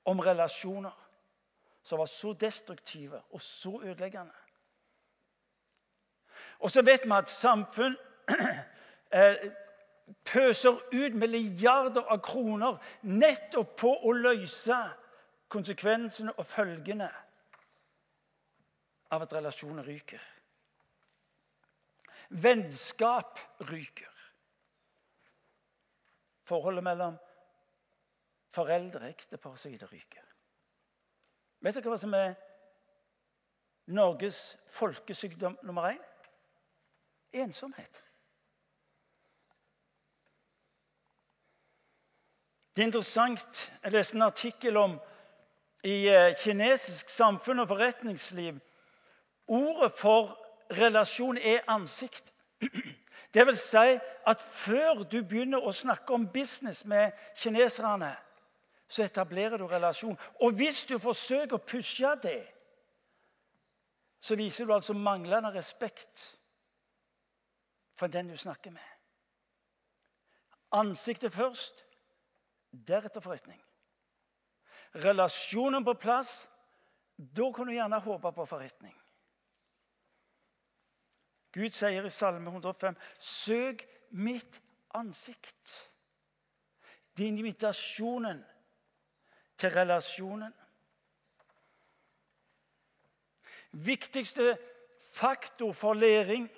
om 0.09 0.19
relasjoner 0.19 0.95
som 1.83 2.01
var 2.01 2.09
så 2.09 2.33
destruktive 2.33 3.21
og 3.29 3.41
så 3.41 3.81
ødeleggende. 3.83 4.33
Og 6.59 6.71
så 6.71 6.81
vet 6.81 7.05
vi 7.05 7.13
at 7.13 7.29
samfunn 7.29 7.95
eh, 9.17 9.37
pøser 10.25 10.77
ut 10.93 11.13
milliarder 11.13 12.05
av 12.09 12.21
kroner 12.25 12.77
nettopp 13.01 13.77
på 13.81 13.95
å 14.01 14.13
løse 14.17 14.77
konsekvensene 15.51 16.33
og 16.37 16.45
følgene 16.45 17.09
av 19.11 19.25
at 19.25 19.33
relasjoner 19.33 19.85
ryker. 19.85 20.21
Vennskap 22.31 23.39
ryker. 23.59 24.07
Forholdet 26.43 26.83
mellom 26.83 27.17
foreldre, 28.51 29.09
ektepar 29.09 29.51
osv. 29.51 29.75
ryker. 29.91 30.23
Vet 31.61 31.75
dere 31.75 31.91
hva 31.91 31.97
som 31.99 32.15
er 32.15 32.33
Norges 33.91 34.39
folkesykdom 34.71 35.57
nummer 35.63 35.91
én? 35.91 36.01
Ensomhet. 37.43 38.01
Det 42.75 42.81
er 42.81 42.85
interessant. 42.87 43.71
Jeg 43.83 43.91
leste 43.91 44.15
en 44.15 44.21
artikkel 44.21 44.77
om 44.77 44.99
i 45.83 46.07
eh, 46.07 46.35
kinesisk 46.39 47.09
samfunn 47.09 47.59
og 47.59 47.67
forretningsliv. 47.67 48.59
Ordet 49.47 49.91
for 49.91 50.37
relasjon 50.77 51.37
er 51.37 51.63
ansikt. 51.67 52.33
Det 53.33 53.45
vil 53.47 53.57
si 53.57 53.99
at 54.27 54.41
før 54.41 55.03
du 55.03 55.21
begynner 55.23 55.63
å 55.63 55.71
snakke 55.71 56.13
om 56.13 56.27
business 56.33 56.83
med 56.85 57.15
kineserne, 57.39 58.11
så 58.91 59.05
etablerer 59.05 59.57
du 59.57 59.67
relasjon. 59.67 60.17
Og 60.43 60.51
hvis 60.59 60.83
du 60.89 60.97
forsøker 60.99 61.55
å 61.55 61.63
pushe 61.63 62.11
det, 62.23 62.41
så 64.21 64.35
viser 64.35 64.67
du 64.67 64.73
altså 64.75 64.93
manglende 64.93 65.53
respekt 65.55 66.25
for 67.95 68.11
den 68.11 68.27
du 68.27 68.37
snakker 68.37 68.71
med. 68.71 68.87
Ansiktet 70.71 71.33
først, 71.33 71.85
deretter 72.71 73.23
forretning. 73.23 73.59
Relasjonen 74.95 75.85
på 75.87 75.95
plass, 75.99 76.47
da 77.17 77.47
kan 77.55 77.67
du 77.67 77.73
gjerne 77.73 77.99
håpe 77.99 78.31
på 78.35 78.45
forretning. 78.45 79.00
Gud 81.53 81.69
sier 81.75 82.05
i 82.05 82.09
Salme 82.09 82.49
105.: 82.51 82.95
Søk 83.19 83.83
mitt 84.11 84.61
ansikt. 84.93 85.91
Det 87.17 87.25
er 87.25 87.33
invitasjonen 87.35 88.43
til 89.57 89.71
relasjonen. 89.71 90.53
Viktigste 93.71 94.57
faktor 95.13 95.71
for 95.73 95.93
læring 95.93 96.49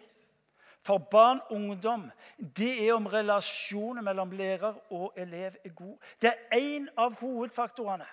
for 0.83 0.97
barn 0.97 1.39
og 1.39 1.51
ungdom, 1.51 2.12
det 2.38 2.88
er 2.88 2.93
om 2.93 3.05
relasjonen 3.07 4.03
mellom 4.03 4.31
lærer 4.31 4.91
og 4.91 5.13
elev 5.17 5.55
er 5.65 5.69
god. 5.69 5.97
Det 6.21 6.27
er 6.29 6.57
én 6.57 6.88
av 6.97 7.15
hovedfaktorene 7.19 8.07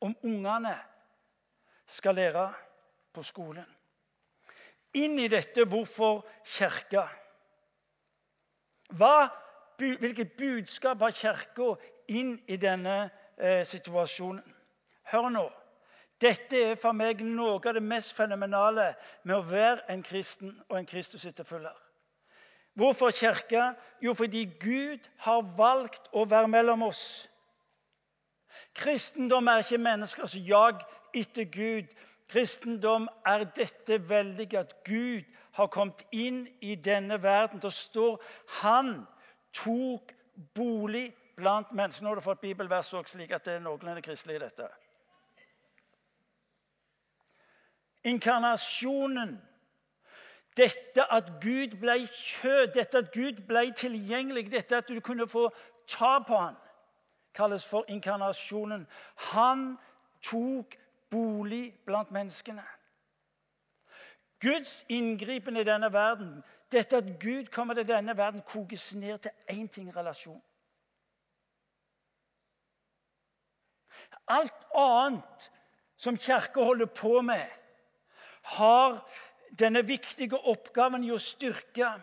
om 0.00 0.16
ungene 0.22 0.74
skal 1.86 2.14
lære 2.14 2.48
på 3.12 3.22
skolen 3.22 3.66
inn 4.94 5.18
i 5.18 5.28
dette 5.28 5.66
hvorfor 5.68 6.22
Kirka. 6.44 7.06
Hvilket 9.78 10.36
budskap 10.38 11.02
har 11.02 11.14
Kirka 11.16 11.74
inn 12.08 12.36
i 12.46 12.56
denne 12.60 13.10
eh, 13.38 13.64
situasjonen? 13.66 14.44
Hør 15.12 15.28
nå. 15.32 15.44
Dette 16.20 16.60
er 16.70 16.76
for 16.80 16.96
meg 16.96 17.20
noe 17.26 17.58
av 17.58 17.74
det 17.76 17.82
mest 17.84 18.14
fenomenale 18.16 18.92
med 19.26 19.36
å 19.36 19.44
være 19.44 19.82
en 19.92 20.02
kristen 20.02 20.54
og 20.70 20.78
en 20.78 20.86
Kristus-etterfølger. 20.88 21.74
Hvorfor 22.74 23.10
kirke? 23.10 23.74
Jo, 24.02 24.14
fordi 24.14 24.44
Gud 24.60 25.04
har 25.26 25.42
valgt 25.56 26.08
å 26.12 26.24
være 26.26 26.48
mellom 26.50 26.82
oss. 26.88 27.28
Kristendom 28.74 29.46
er 29.48 29.62
ikke 29.62 29.78
menneskers 29.78 30.34
jag 30.42 30.82
etter 31.14 31.46
Gud, 31.46 31.92
kristendom 32.28 33.08
er 33.26 33.44
dette 33.56 34.08
veldige 34.08 34.58
at 34.58 34.74
Gud 34.84 35.22
har 35.54 35.66
kommet 35.66 36.06
inn 36.12 36.46
i 36.60 36.74
denne 36.74 37.22
verden. 37.22 37.62
Det 37.62 37.72
står 37.72 38.22
han 38.62 39.06
tok 39.54 40.14
bolig 40.54 41.14
blant 41.36 41.72
mennesker. 41.72 42.04
Nå 42.04 42.10
har 42.10 42.18
du 42.18 42.24
fått 42.24 42.42
bibelvers 42.42 42.92
også, 42.92 43.16
slik 43.16 43.34
at 43.34 43.44
det 43.46 43.58
er 43.58 43.64
noenlunde 43.64 44.02
kristelig 44.02 44.38
i 44.38 44.44
dette. 44.44 44.68
Inkarnasjonen, 48.04 49.38
dette 50.56 51.06
at 51.12 51.30
Gud 51.42 51.78
ble 51.80 51.96
kjød, 52.06 52.74
dette 52.74 52.98
at 52.98 53.12
Gud 53.14 53.40
ble 53.48 53.70
tilgjengelig, 53.76 54.50
dette 54.52 54.76
at 54.76 54.90
du 54.90 55.00
kunne 55.00 55.26
få 55.28 55.48
ta 55.88 56.18
på 56.26 56.36
han, 56.36 56.58
kalles 57.34 57.64
for 57.66 57.86
inkarnasjonen. 57.88 58.86
Han 59.32 59.74
tok 60.22 60.76
bolig 61.14 61.74
blant 61.86 62.10
menneskene. 62.10 62.64
Guds 64.42 64.84
inngripen 64.88 65.56
i 65.56 65.64
denne 65.64 65.92
verden, 65.92 66.42
dette 66.72 66.98
at 66.98 67.10
Gud 67.22 67.52
kommer 67.54 67.74
til 67.74 67.86
denne 67.88 68.16
verden, 68.16 68.42
kokes 68.42 68.94
ned 68.94 69.18
til 69.18 69.30
én 69.50 69.68
ting 69.68 69.96
relasjon. 69.96 70.42
Alt 74.28 74.66
annet 74.74 75.50
som 75.96 76.18
Kirka 76.18 76.64
holder 76.64 76.86
på 76.86 77.20
med, 77.20 77.46
har 78.42 78.98
denne 79.58 79.84
viktige 79.86 80.36
oppgaven 80.50 81.04
i 81.06 81.12
å 81.14 81.20
styrke, 81.22 81.94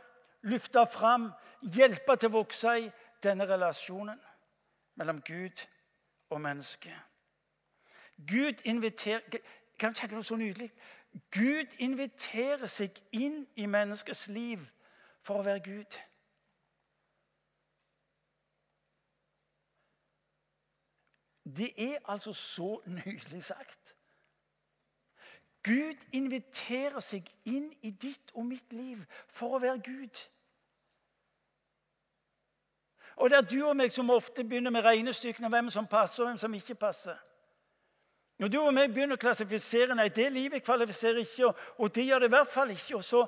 løfte 0.48 0.86
fram, 0.90 1.30
hjelpe 1.62 2.16
til 2.18 2.32
å 2.32 2.40
vokse 2.40 2.78
i 2.80 2.90
denne 3.22 3.46
relasjonen 3.50 4.18
mellom 4.98 5.22
Gud 5.26 5.62
og 6.32 6.42
menneske. 6.42 6.94
Gud 8.28 8.62
inviterer 8.66 9.22
Kan 9.80 9.94
du 9.94 9.98
tenke 9.98 10.16
noe 10.16 10.24
så 10.24 10.36
nydelig? 10.36 10.70
Gud 11.32 11.76
inviterer 11.80 12.70
seg 12.70 13.02
inn 13.12 13.48
i 13.56 13.66
menneskets 13.66 14.28
liv 14.32 14.62
for 15.26 15.42
å 15.42 15.46
være 15.46 15.64
Gud. 15.66 15.98
Det 21.44 21.72
er 21.78 21.98
altså 22.06 22.34
så 22.34 22.80
nydelig 22.86 23.44
sagt. 23.44 23.96
Gud 25.64 26.06
inviterer 26.12 27.00
seg 27.00 27.28
inn 27.46 27.68
i 27.82 27.92
ditt 27.92 28.32
og 28.34 28.46
mitt 28.46 28.74
liv 28.74 29.04
for 29.28 29.58
å 29.58 29.62
være 29.62 29.82
Gud. 29.86 30.22
Og 33.22 33.30
det 33.30 33.38
er 33.38 33.50
du 33.50 33.60
og 33.68 33.76
meg 33.78 33.92
som 33.94 34.10
ofte 34.10 34.46
begynner 34.48 34.74
med 34.74 34.86
regnestykkene 34.88 35.52
hvem 35.52 35.70
som 35.70 35.88
passer 35.88 36.24
og 36.24 36.32
hvem 36.32 36.40
som 36.42 36.56
ikke 36.58 36.76
passer. 36.76 37.20
Når 38.42 38.48
du 38.48 38.58
og 38.58 38.72
meg 38.74 38.90
begynner 38.90 39.20
å 39.20 39.22
klassifisere 39.22 39.94
nei, 39.94 40.08
det 40.10 40.32
livet 40.34 40.64
kvalifiserer 40.66 41.20
ikke, 41.22 41.52
og, 41.52 41.60
og 41.78 41.92
det 41.94 42.08
gjør 42.08 42.24
det 42.24 42.30
i 42.32 42.34
hvert 42.34 42.50
fall 42.50 42.72
ikke, 42.74 42.96
og 42.98 43.04
så, 43.06 43.20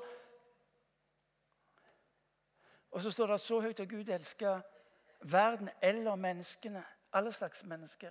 og 2.90 3.02
så 3.02 3.12
står 3.14 3.30
det 3.30 3.36
så 3.44 3.60
høyt 3.62 3.82
at 3.84 3.92
Gud 3.92 4.10
elsker 4.10 4.64
verden 5.30 5.70
eller 5.82 6.18
menneskene. 6.18 6.82
Alle 7.14 7.30
slags 7.32 7.62
mennesker. 7.70 8.10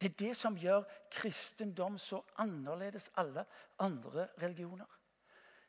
Det 0.00 0.12
er 0.12 0.18
det 0.26 0.36
som 0.36 0.60
gjør 0.60 0.84
kristendom 1.10 1.96
så 1.98 2.20
annerledes 2.36 3.08
alle 3.16 3.46
andre 3.80 4.28
religioner. 4.42 4.95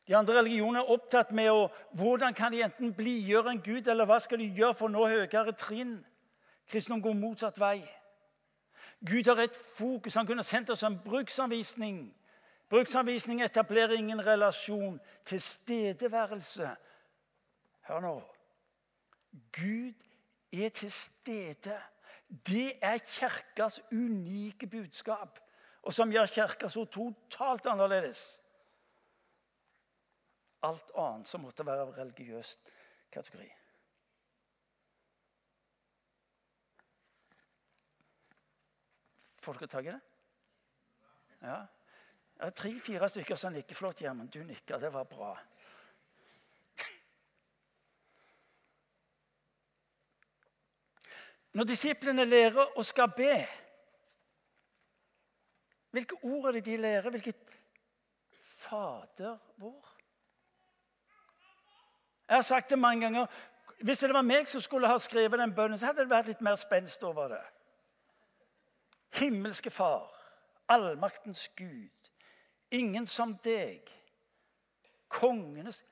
De 0.07 0.15
andre 0.15 0.37
religionene 0.39 0.79
er 0.79 0.91
opptatt 0.93 1.33
med 1.35 1.49
å, 1.51 1.67
hvordan 1.99 2.35
kan 2.35 2.53
de 2.53 2.63
enten 2.63 2.93
blidgjøre 2.95 3.51
en 3.51 3.63
gud, 3.63 3.87
eller 3.91 4.07
hva 4.07 4.19
skal 4.23 4.39
de 4.39 4.47
gjøre 4.55 4.75
for 4.77 4.87
å 4.87 4.93
nå 4.93 5.07
høyere 5.07 5.55
trinn. 5.59 5.97
Kristendom 6.67 7.03
går 7.03 7.17
motsatt 7.19 7.59
vei. 7.59 7.81
Gud 9.07 9.27
har 9.27 9.41
et 9.43 9.59
fokus. 9.75 10.15
Han 10.15 10.27
kunne 10.27 10.45
sendt 10.47 10.71
oss 10.73 10.83
en 10.87 10.95
bruksanvisning. 11.03 11.99
Bruksanvisning 12.71 13.43
etablerer 13.43 13.97
ingen 13.99 14.23
relasjon. 14.23 14.97
Tilstedeværelse. 15.27 16.71
Hør 17.87 18.01
nå. 18.03 18.15
Gud 19.55 20.07
er 20.55 20.71
til 20.75 20.91
stede 20.91 21.75
det 22.27 22.73
er 22.81 22.97
Kirkas 22.97 23.81
unike 23.91 24.67
budskap, 24.67 25.39
og 25.81 25.93
som 25.93 26.11
gjør 26.11 26.25
Kirka 26.25 26.69
så 26.69 26.85
totalt 26.85 27.65
annerledes. 27.71 28.41
Alt 30.65 30.91
annet 30.97 31.27
som 31.29 31.41
måtte 31.45 31.65
være 31.65 31.81
av 31.85 31.93
religiøs 31.97 32.57
kategori. 33.13 33.49
Får 39.47 39.53
dere 39.61 39.67
tak 39.71 39.85
i 39.85 39.91
det? 39.93 40.01
Ja. 41.41 41.59
Det 42.37 42.45
er 42.45 42.49
tre-fire 42.57 43.09
stykker 43.09 43.35
som 43.39 43.53
nikker. 43.53 43.75
Flott, 43.75 44.01
Gjermund. 44.01 44.29
Du 44.33 44.43
nikker. 44.43 44.77
Det 44.81 44.93
var 44.93 45.03
bra. 45.09 45.39
Når 51.53 51.63
disiplene 51.63 52.25
lærer 52.25 52.65
og 52.77 52.85
skal 52.85 53.11
be 53.17 53.47
Hvilke 55.95 56.15
ord 56.21 56.45
er 56.45 56.51
det 56.51 56.65
de 56.65 56.77
lærer? 56.77 57.09
Hvilket 57.09 57.35
Fader 58.37 59.37
vår? 59.57 59.96
Jeg 62.27 62.37
har 62.37 62.41
sagt 62.41 62.69
det 62.69 62.79
mange 62.79 63.01
ganger. 63.01 63.25
Hvis 63.81 63.99
det 63.99 64.13
var 64.13 64.21
meg 64.21 64.47
som 64.47 64.61
skulle 64.61 64.87
ha 64.87 64.97
skrevet 64.97 65.39
den 65.39 65.55
bønnen, 65.55 65.77
så 65.77 65.85
hadde 65.85 66.01
det 66.01 66.09
vært 66.09 66.31
litt 66.31 66.41
mer 66.41 66.55
spenst 66.55 67.03
over 67.03 67.27
det. 67.27 67.43
Himmelske 69.19 69.71
Far, 69.71 70.09
allmaktens 70.69 71.47
Gud, 71.55 72.11
ingen 72.71 73.07
som 73.07 73.37
deg, 73.43 73.87
kongenes 75.07 75.85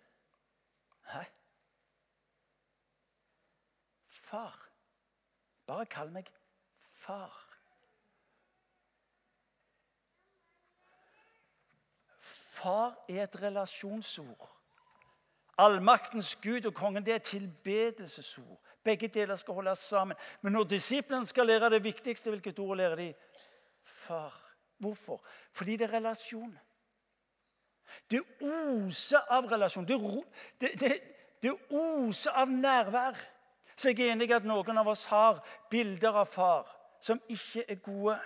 Nei. 1.13 1.25
Far. 4.07 4.57
Bare 5.69 5.85
kall 5.85 6.09
meg 6.13 6.31
far. 6.89 7.33
Far 12.19 12.95
er 13.09 13.23
et 13.27 13.41
relasjonsord. 13.41 14.54
Allmaktens 15.57 16.35
Gud 16.35 16.65
og 16.65 16.73
kongen 16.75 17.05
det 17.05 17.13
er 17.13 17.23
tilbedelsesord. 17.23 18.59
Begge 18.83 19.07
deler 19.07 19.35
skal 19.35 19.53
holdes 19.53 19.79
sammen. 19.79 20.17
Men 20.41 20.53
når 20.53 20.63
disiplene 20.63 21.25
skal 21.25 21.47
lære 21.47 21.69
det 21.69 21.83
viktigste, 21.83 22.29
hvilket 22.29 22.59
ord 22.59 22.77
lærer 22.77 22.95
de? 22.95 23.13
Far. 23.83 24.41
Hvorfor? 24.77 25.23
Fordi 25.51 25.77
det 25.77 25.87
er 25.87 25.93
relasjon. 25.93 26.57
Det 28.11 28.21
oser 28.41 29.19
av 29.29 29.45
relasjon. 29.45 29.87
Det, 29.87 29.99
det, 30.61 30.79
det, 30.79 31.01
det 31.43 31.53
oser 31.69 32.31
av 32.31 32.49
nærvær. 32.49 33.15
Så 33.75 33.89
jeg 33.89 34.07
er 34.07 34.11
enig 34.11 34.29
i 34.29 34.35
at 34.35 34.47
noen 34.47 34.77
av 34.77 34.87
oss 34.87 35.05
har 35.11 35.41
bilder 35.71 36.21
av 36.21 36.27
far 36.31 36.69
som 37.03 37.21
ikke 37.29 37.65
er 37.67 37.81
gode. 37.83 38.19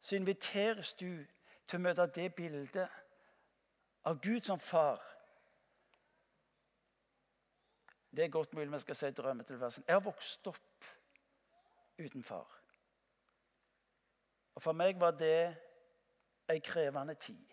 Så 0.00 0.16
inviteres 0.16 0.92
du 0.92 1.24
til 1.66 1.78
å 1.78 1.82
møte 1.82 2.06
det 2.14 2.28
bildet 2.34 2.88
av 4.04 4.20
Gud 4.22 4.44
som 4.46 4.60
far. 4.60 5.00
Det 8.16 8.24
er 8.24 8.28
godt 8.28 8.54
mulig 8.54 8.72
vi 8.72 8.78
skal 8.78 8.96
si 8.96 9.10
drømmetilværelsen. 9.10 9.84
Jeg 9.86 9.94
har 9.94 10.00
vokst 10.00 10.46
opp 10.46 10.84
uten 11.98 12.22
far. 12.22 12.58
Og 14.54 14.62
For 14.62 14.72
meg 14.72 15.00
var 15.00 15.10
det 15.10 15.56
ei 16.50 16.58
krevende 16.58 17.14
tid. 17.14 17.52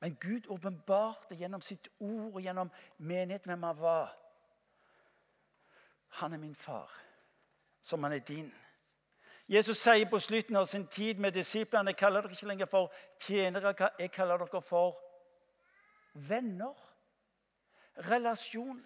Men 0.00 0.14
Gud 0.14 0.46
åpenbarte 0.48 1.34
gjennom 1.34 1.60
sitt 1.60 1.88
ord 2.00 2.34
og 2.34 2.42
gjennom 2.42 2.70
menighet 2.98 3.44
hvem 3.44 3.62
han 3.62 3.80
var. 3.80 4.14
Han 6.08 6.32
er 6.32 6.38
min 6.38 6.54
far, 6.54 6.92
som 7.80 8.02
han 8.02 8.12
er 8.12 8.18
din. 8.18 8.54
Jesus 9.48 9.78
sier 9.78 10.10
på 10.10 10.18
slutten 10.18 10.56
av 10.56 10.66
sin 10.68 10.86
tid 10.86 11.18
med 11.18 11.32
disiplene 11.32 11.90
jeg 11.90 11.98
kaller 11.98 12.22
dere 12.22 12.36
ikke 12.36 12.46
lenger 12.46 12.68
for 12.70 12.92
tjenere, 13.20 13.74
jeg 13.98 14.10
kaller 14.12 14.38
dere 14.38 14.62
for 14.62 14.98
venner. 16.12 16.87
Relasjon. 17.98 18.80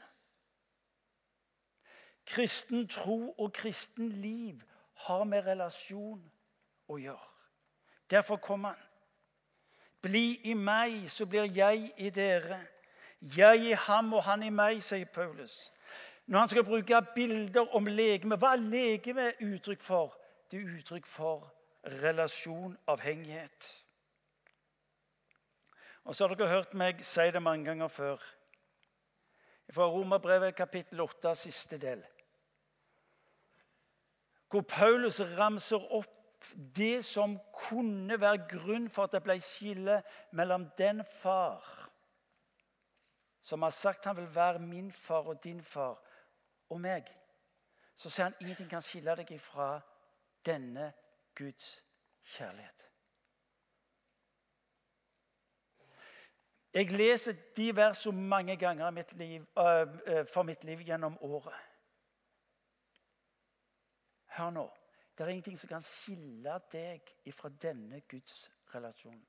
Kristen 2.27 2.88
tro 2.88 3.35
og 3.38 3.53
kristen 3.53 4.09
liv 4.09 4.62
har 5.07 5.25
med 5.25 5.46
relasjon 5.46 6.22
å 6.88 6.98
gjøre. 7.01 7.29
Derfor 8.11 8.37
kom 8.37 8.64
han. 8.68 8.79
Bli 10.03 10.40
i 10.51 10.55
meg, 10.55 11.09
så 11.11 11.27
blir 11.27 11.51
jeg 11.55 11.92
i 11.96 12.11
dere. 12.11 12.59
Jeg 13.37 13.66
i 13.70 13.75
ham 13.87 14.12
og 14.14 14.25
han 14.27 14.42
i 14.42 14.51
meg, 14.51 14.83
sier 14.83 15.07
Paulus. 15.07 15.72
Når 16.27 16.38
han 16.38 16.48
skal 16.48 16.64
bruke 16.64 17.03
bilder 17.14 17.75
om 17.77 17.87
legeme, 17.87 18.38
hva 18.38 18.55
er 18.57 18.64
legeme 18.66 19.33
uttrykk 19.42 19.83
for? 19.83 20.16
Det 20.51 20.61
er 20.61 20.75
uttrykk 20.79 21.07
for 21.07 21.51
relasjon, 22.03 22.77
avhengighet. 22.87 23.68
Og 26.05 26.16
så 26.16 26.27
har 26.27 26.35
dere 26.35 26.51
hørt 26.51 26.75
meg 26.75 27.03
si 27.07 27.31
det 27.31 27.42
mange 27.42 27.64
ganger 27.70 27.88
før. 27.88 28.22
Fra 29.70 29.87
Romerbrevet 29.87 30.55
kapittel 30.55 31.01
8, 31.01 31.35
siste 31.35 31.79
del. 31.79 32.03
Hvor 34.51 34.66
Paulus 34.68 35.20
ramser 35.38 35.85
opp 35.94 36.18
det 36.77 37.05
som 37.07 37.38
kunne 37.55 38.18
være 38.20 38.48
grunn 38.51 38.90
for 38.90 39.07
at 39.07 39.14
det 39.14 39.22
ble 39.25 39.38
skille 39.40 40.01
mellom 40.35 40.66
den 40.79 41.05
far 41.07 41.83
som 43.42 43.62
har 43.62 43.70
sagt 43.70 44.05
han 44.05 44.16
vil 44.16 44.35
være 44.35 44.59
min 44.59 44.92
far 44.92 45.29
og 45.29 45.44
din 45.44 45.62
far, 45.62 45.98
og 46.70 46.81
meg, 46.81 47.11
så 47.94 48.11
sier 48.11 48.31
han 48.31 48.38
ingenting 48.40 48.70
kan 48.70 48.85
skille 48.85 49.16
deg 49.18 49.35
ifra 49.35 49.75
denne 50.46 50.92
Guds 51.38 51.83
kjærlighet. 52.37 52.87
Jeg 56.74 56.92
leser 56.92 57.37
de 57.56 57.66
versene 57.76 58.28
mange 58.28 58.56
ganger 58.56 58.90
mitt 58.90 59.12
liv, 59.18 59.42
uh, 59.56 60.24
for 60.24 60.42
mitt 60.42 60.64
liv 60.64 60.80
gjennom 60.80 61.18
året. 61.20 61.58
Hør 64.26 64.50
nå. 64.50 64.70
Det 65.18 65.24
er 65.24 65.28
ingenting 65.28 65.58
som 65.61 65.68
kan 65.68 65.85
skille 65.85 66.54
deg 66.72 67.12
ifra 67.28 67.50
denne 67.62 68.00
Guds 68.08 68.46
relasjon. 68.74 69.20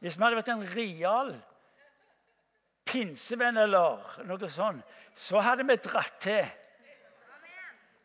Hvis 0.00 0.18
vi 0.18 0.22
hadde 0.22 0.36
vært 0.36 0.50
en 0.52 0.66
real 0.74 1.32
pinsevenn 2.84 3.56
eller 3.56 4.20
noe 4.28 4.50
sånt, 4.52 4.84
så 5.16 5.40
hadde 5.40 5.64
vi 5.64 5.78
dratt 5.80 6.20
til. 6.20 6.44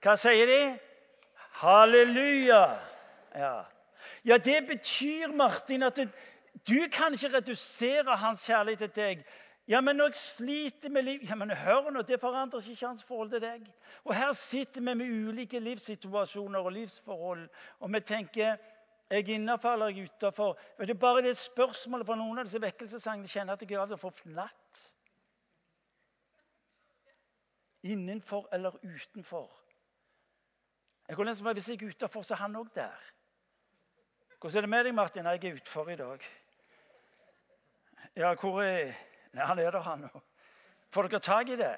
Hva 0.02 0.16
sier 0.18 0.48
de? 0.48 0.62
Halleluja! 1.52 2.80
Ja. 3.36 3.66
ja, 4.26 4.38
det 4.38 4.68
betyr, 4.68 5.28
Martin, 5.28 5.84
at 5.84 5.98
du, 5.98 6.08
du 6.68 6.88
kan 6.92 7.14
ikke 7.14 7.38
redusere 7.38 8.18
hans 8.18 8.44
kjærlighet 8.46 8.92
til 8.92 8.96
deg. 8.96 9.24
Ja, 9.68 9.82
men 9.82 9.96
når 9.96 10.12
jeg 10.12 10.16
sliter 10.16 10.90
med 10.90 11.04
liv 11.06 11.20
Ja, 11.30 11.36
men 11.36 11.52
hør 11.52 11.92
nå, 11.92 12.02
Det 12.02 12.20
forandrer 12.20 12.70
ikke 12.70 12.88
hans 12.88 13.04
forhold 13.04 13.30
til 13.30 13.42
deg. 13.42 13.68
Og 14.04 14.16
Her 14.16 14.34
sitter 14.34 14.82
vi 14.82 14.94
med 14.94 15.28
ulike 15.28 15.60
livssituasjoner 15.60 16.60
og 16.60 16.72
livsforhold, 16.72 17.48
og 17.80 17.94
vi 17.94 18.00
tenker 18.00 18.58
jeg 19.12 19.30
er 19.30 19.34
innafor 19.34 19.74
eller 19.74 19.88
jeg 19.88 20.04
utafor. 20.04 20.60
Det 20.80 20.90
er 20.90 20.94
bare 20.94 21.22
det 21.22 21.38
spørsmålet 21.38 22.08
fra 22.08 22.16
noen 22.16 22.38
av 22.40 22.48
disse 22.48 22.62
vekkelsessangene 22.64 23.28
kjenner 23.28 23.58
at 23.58 23.66
jeg 23.66 23.76
er 23.76 23.82
altså 23.84 23.98
for 24.00 24.16
flatt. 24.16 24.84
Innenfor 27.84 28.48
eller 28.56 28.78
utenfor. 28.84 29.50
Jeg 31.12 31.16
kunne 31.18 31.32
lese 31.32 31.44
meg, 31.44 31.54
Hvis 31.54 31.70
jeg 31.70 31.82
er 31.84 31.88
utafor, 31.88 32.22
så 32.22 32.34
er 32.34 32.38
han 32.38 32.56
òg 32.56 32.68
der. 32.76 33.00
Hvordan 34.40 34.58
er 34.58 34.62
det 34.62 34.70
med 34.70 34.84
deg, 34.84 34.94
Martin? 34.96 35.26
Jeg 35.26 35.44
er 35.44 35.54
utfor 35.54 35.90
i 35.90 35.96
dag. 35.96 36.20
Ja, 38.16 38.34
hvor 38.34 38.62
er 38.62 38.94
Nei, 39.34 39.46
Han 39.46 39.60
er 39.60 39.72
der, 39.72 39.82
han 39.82 40.04
òg. 40.04 40.22
Får 40.90 41.08
dere 41.08 41.20
tak 41.20 41.50
i 41.50 41.58
det? 41.60 41.74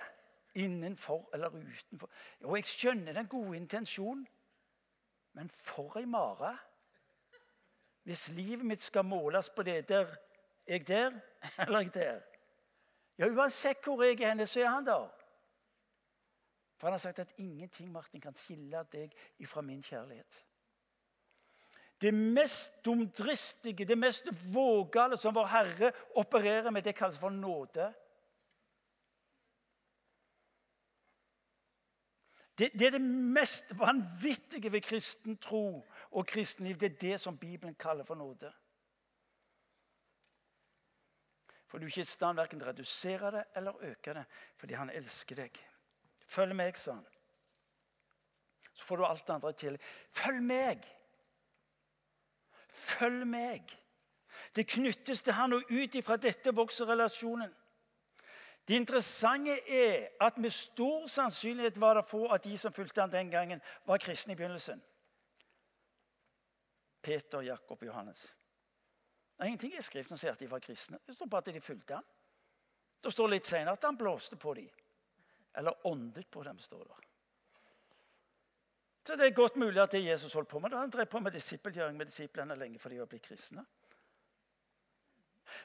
Innenfor 0.54 1.30
eller 1.34 1.50
utenfor? 1.50 2.12
Jo, 2.41 2.56
jeg 2.56 2.65
skjønner 2.65 3.13
den 3.13 3.28
gode 3.28 3.58
intensjonen, 3.58 4.28
men 5.34 5.50
for 5.50 5.98
ei 5.98 6.06
mare. 6.06 6.54
Hvis 8.04 8.28
livet 8.38 8.65
mitt 8.65 8.82
skal 8.82 9.06
måles 9.06 9.50
på 9.50 9.63
det 9.63 9.89
der 9.89 10.06
Er 10.67 10.78
jeg 10.78 10.88
der 10.88 11.12
eller 11.65 11.80
er 11.80 11.82
jeg 11.82 11.93
der 11.93 12.22
Ja, 13.17 13.28
Uansett 13.34 13.84
hvor 13.84 14.04
jeg 14.04 14.22
er 14.22 14.28
henne, 14.28 14.46
så 14.46 14.62
er 14.62 14.67
han 14.67 14.86
der. 14.86 15.23
For 16.84 16.88
han 16.88 16.93
har 16.93 17.00
sagt 17.00 17.19
at 17.19 17.34
ingenting 17.38 17.91
Martin, 17.91 18.19
kan 18.19 18.36
skille 18.36 18.82
deg 18.91 19.13
ifra 19.39 19.62
min 19.63 19.80
kjærlighet. 19.80 20.48
Det 22.02 22.12
mest 22.13 22.74
dumdristige, 22.86 23.86
det 23.88 23.96
mest 23.98 24.28
vågale 24.52 25.15
som 25.17 25.32
vår 25.36 25.48
Herre 25.48 25.93
opererer 26.19 26.69
med, 26.76 26.84
det 26.84 26.96
kalles 26.96 27.17
for 27.17 27.30
nåde. 27.30 27.88
Det, 32.60 32.74
det, 32.74 32.88
er 32.88 32.91
det 32.98 33.02
mest 33.39 33.72
vanvittige 33.80 34.72
ved 34.72 34.82
kristen 34.82 35.38
tro 35.38 35.88
og 36.12 36.28
kristenliv. 36.28 36.76
Det 36.76 36.91
er 36.91 37.02
det 37.02 37.19
som 37.19 37.38
Bibelen 37.38 37.76
kaller 37.80 38.04
for 38.04 38.15
nåde. 38.15 38.52
For 41.67 41.78
du 41.78 41.86
er 41.86 41.96
ikke 41.96 42.02
i 42.02 42.17
stand 42.17 42.36
verken 42.36 42.60
til 42.60 42.67
å 42.67 42.74
redusere 42.76 43.38
det 43.39 43.52
eller 43.56 43.86
øke 43.93 44.19
det 44.19 44.32
fordi 44.60 44.84
han 44.84 44.91
elsker 44.91 45.48
deg. 45.48 45.69
Følg 46.26 46.56
meg, 46.56 46.78
sa 46.78 46.98
han. 46.98 47.08
Så 48.74 48.86
får 48.86 48.98
du 48.98 49.06
alt 49.06 49.28
det 49.28 49.34
andre 49.34 49.54
til. 49.54 49.80
Følg 50.10 50.42
meg! 50.42 50.86
Følg 52.70 53.28
meg! 53.28 53.74
Det 54.56 54.68
knyttes 54.68 55.22
til 55.22 55.34
han, 55.34 55.54
og 55.54 55.70
ut 55.70 55.96
ifra 55.96 56.18
dette 56.18 56.54
vokser 56.56 56.90
relasjonen. 56.90 57.52
Det 58.68 58.76
interessante 58.80 59.56
er 59.70 60.08
at 60.22 60.38
med 60.38 60.50
stor 60.50 61.08
sannsynlighet 61.08 61.80
var 61.82 61.98
det 62.00 62.06
få 62.06 62.26
av 62.32 62.40
de 62.44 62.58
som 62.58 62.74
fulgte 62.74 63.02
han 63.02 63.12
den 63.12 63.32
gangen, 63.32 63.62
var 63.86 63.98
kristne 63.98 64.34
i 64.34 64.36
begynnelsen. 64.36 64.82
Peter, 67.04 67.42
Jakob 67.42 67.82
og 67.82 67.88
Johannes. 67.88 68.22
Det 69.36 69.44
er 69.44 69.46
ingenting 69.46 69.74
i 69.76 69.82
Skriften 69.82 70.16
som 70.16 70.22
sier 70.22 70.32
at 70.32 70.40
de 70.40 70.48
var 70.48 70.62
kristne. 70.64 71.00
Det 71.08 71.16
står 71.16 71.28
bare 71.28 71.44
at 71.44 71.54
de 71.54 71.62
fulgte 71.62 71.98
han. 71.98 72.06
Det 73.04 73.12
står 73.12 73.34
litt 73.34 73.50
senere 73.50 73.76
at 73.76 73.84
han 73.84 73.98
blåste 74.00 74.38
på 74.40 74.54
dem. 74.54 74.70
Eller 75.54 75.88
åndet 75.88 76.30
på 76.32 76.44
dem, 76.44 76.60
står 76.60 76.86
det. 76.86 77.00
Så 79.04 79.16
det 79.20 79.28
er 79.28 79.36
godt 79.36 79.56
mulig 79.60 79.82
at 79.84 79.92
det 79.92 80.06
Jesus 80.06 80.34
holdt 80.34 80.50
på 80.50 80.60
med. 80.63 80.74
Han 80.74 80.92
drev 80.92 81.06
på 81.12 81.20
med 81.20 81.36
disippelgjøring 81.36 81.98
med 81.98 82.08
disiplene 82.08 82.56
lenge 82.56 82.80
for 82.80 82.89
de 82.89 83.02
var 83.02 83.10
blitt 83.12 83.26
kristne. 83.28 83.66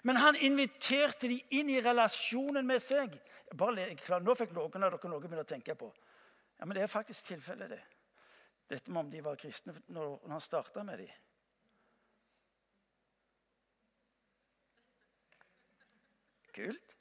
Men 0.03 0.17
han 0.17 0.37
inviterte 0.37 1.31
de 1.31 1.39
inn 1.55 1.71
i 1.71 1.79
relasjonen 1.81 2.67
med 2.67 2.83
seg. 2.83 3.15
Bare, 3.57 3.87
nå 4.21 4.35
fikk 4.37 4.53
noen 4.57 4.85
av 4.85 4.97
dere 4.97 5.13
noe 5.13 5.41
å 5.41 5.47
tenke 5.49 5.79
på. 5.79 5.93
Ja, 6.59 6.67
Men 6.67 6.75
det 6.75 6.83
er 6.83 6.93
faktisk 6.93 7.31
tilfellet, 7.31 7.71
det. 7.71 7.81
Dette 8.69 8.93
med 8.93 9.07
om 9.07 9.11
de 9.11 9.23
var 9.25 9.39
kristne 9.41 9.73
når 9.87 10.19
han 10.29 10.43
starta 10.45 10.83
med 10.85 10.99
dem. 10.99 11.15
Kult. 16.59 16.95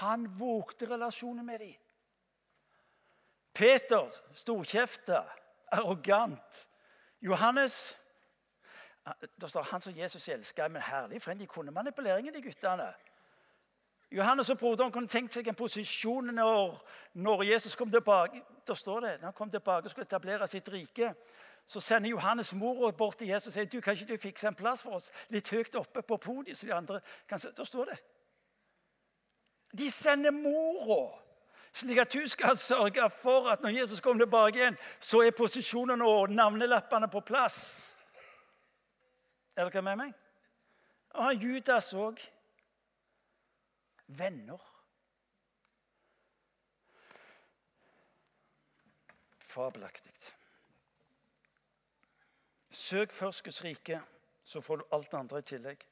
Han 0.00 0.26
vågte 0.38 0.88
relasjonen 0.90 1.46
med 1.46 1.60
dem. 1.62 1.76
Peter, 3.54 4.08
storkjefta, 4.32 5.24
arrogant. 5.72 6.68
Johannes 7.20 8.00
det 9.40 9.50
står 9.50 9.62
han 9.62 9.80
som 9.80 9.96
Jesus 9.96 10.28
elska. 10.28 10.68
Men 10.68 10.82
herlig, 10.82 11.22
for 11.22 11.30
en 11.30 11.38
de 11.38 11.46
kunne 11.46 11.70
manipuleringen, 11.70 12.34
de 12.34 12.42
guttene. 12.42 12.92
Johannes 14.12 14.50
og 14.50 14.58
broderen 14.58 14.92
kunne 14.92 15.08
tenkt 15.08 15.34
seg 15.34 15.48
en 15.48 15.54
posisjon 15.54 16.32
når, 16.34 16.80
når 17.14 17.42
Jesus 17.42 17.76
kom 17.78 17.90
tilbake. 17.90 18.42
Da 18.66 18.74
står 18.74 19.00
det, 19.00 19.12
når 19.20 19.26
han 19.26 19.32
kom 19.32 19.50
tilbake 19.50 19.86
og 19.86 19.90
skulle 19.90 20.06
etablere 20.06 20.46
sitt 20.46 20.72
rike, 20.72 21.14
så 21.66 21.80
sender 21.80 22.10
Johannes 22.10 22.52
mora 22.54 22.90
bort 22.90 23.18
til 23.18 23.28
Jesus 23.28 23.46
og 23.46 23.52
sier 23.52 23.68
du, 23.70 23.80
kan 23.80 23.94
ikke 23.94 24.12
du 24.12 24.18
fikse 24.18 24.48
en 24.48 24.54
plass 24.54 24.82
for 24.82 24.98
oss 24.98 25.12
litt 25.30 25.48
høyt 25.54 25.76
oppe 25.78 26.02
på 26.02 26.16
podiet. 26.16 26.58
så 26.58 26.66
de 26.66 26.74
andre 26.74 27.00
kan 27.28 27.38
se. 27.38 27.52
Da 27.56 27.64
står 27.64 27.92
det. 27.92 27.98
De 29.78 29.90
sender 29.90 30.30
mora, 30.30 31.20
slik 31.72 31.98
at 32.02 32.14
hun 32.14 32.28
skal 32.28 32.58
sørge 32.58 33.10
for 33.10 33.48
at 33.50 33.62
når 33.62 33.68
Jesus 33.80 34.00
kommer 34.00 34.24
tilbake 34.24 34.58
igjen, 34.58 34.78
så 35.00 35.22
er 35.22 35.36
posisjonene 35.36 36.04
og 36.04 36.30
navnelappene 36.30 37.08
på 37.08 37.20
plass. 37.20 37.60
Er 39.56 39.68
dere 39.70 39.82
med 39.82 39.96
meg? 39.96 40.12
Og 41.14 41.24
han 41.24 41.38
Judas 41.42 41.92
òg. 41.94 42.18
Venner. 44.06 44.58
Fabelaktig. 49.38 50.12
Søk 52.70 53.10
først 53.10 53.44
Guds 53.44 53.64
rike, 53.64 54.00
så 54.44 54.60
får 54.60 54.76
du 54.76 54.84
alt 54.92 55.12
det 55.12 55.18
andre 55.18 55.38
i 55.38 55.42
tillegg. 55.42 55.86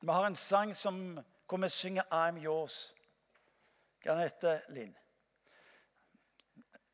Vi 0.00 0.12
har 0.12 0.26
en 0.26 0.36
sang 0.36 0.74
som, 0.76 1.20
hvor 1.48 1.56
vi 1.56 1.68
synger 1.68 2.02
'I'm 2.02 2.36
Yours'. 2.46 2.94
Hva 4.02 4.22
heter 4.22 4.60
Linn? 4.68 4.96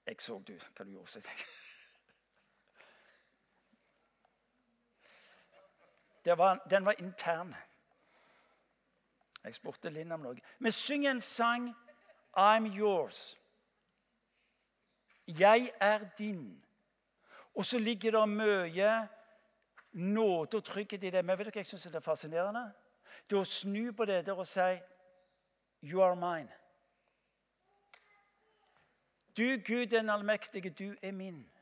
Jeg 0.06 0.16
så 0.20 0.38
du 0.38 0.52
hva 0.52 0.84
du 0.84 0.90
gjorde. 0.90 1.22
Jeg 6.24 6.38
Var, 6.38 6.66
den 6.70 6.84
var 6.84 6.94
intern. 6.98 7.54
Jeg 9.44 9.54
spurte 9.54 9.90
Linn 9.90 10.12
om 10.12 10.20
noe. 10.20 10.40
Vi 10.58 10.70
synger 10.70 11.10
en 11.10 11.20
sang 11.20 11.76
'I'm 12.36 12.66
yours'. 12.66 13.36
Jeg 15.26 15.72
er 15.80 16.08
din. 16.18 16.64
Og 17.54 17.64
så 17.64 17.78
ligger 17.78 18.10
det 18.10 18.28
mye 18.28 19.08
nåde 19.92 20.56
og 20.56 20.64
trygghet 20.64 21.04
i 21.04 21.10
det. 21.10 21.24
Men 21.24 21.38
vet 21.38 21.46
dere, 21.46 21.56
jeg 21.56 21.66
syns 21.66 21.86
er 21.86 22.00
fascinerende? 22.00 22.72
Det 23.30 23.38
å 23.38 23.44
snu 23.44 23.92
på 23.92 24.04
det 24.04 24.26
der 24.26 24.38
og 24.38 24.46
si 24.46 24.80
'You 25.82 26.02
are 26.02 26.16
mine'. 26.16 26.56
Du, 29.36 29.56
Gud 29.66 29.86
den 29.86 30.10
allmektige, 30.10 30.70
du 30.70 30.96
er 31.02 31.12
min. 31.12 31.52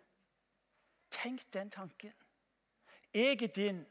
Tenk 1.11 1.53
den 1.53 1.71
tanken. 1.71 2.13
Jeg 3.15 3.43
er 3.43 3.47
din. 3.47 3.87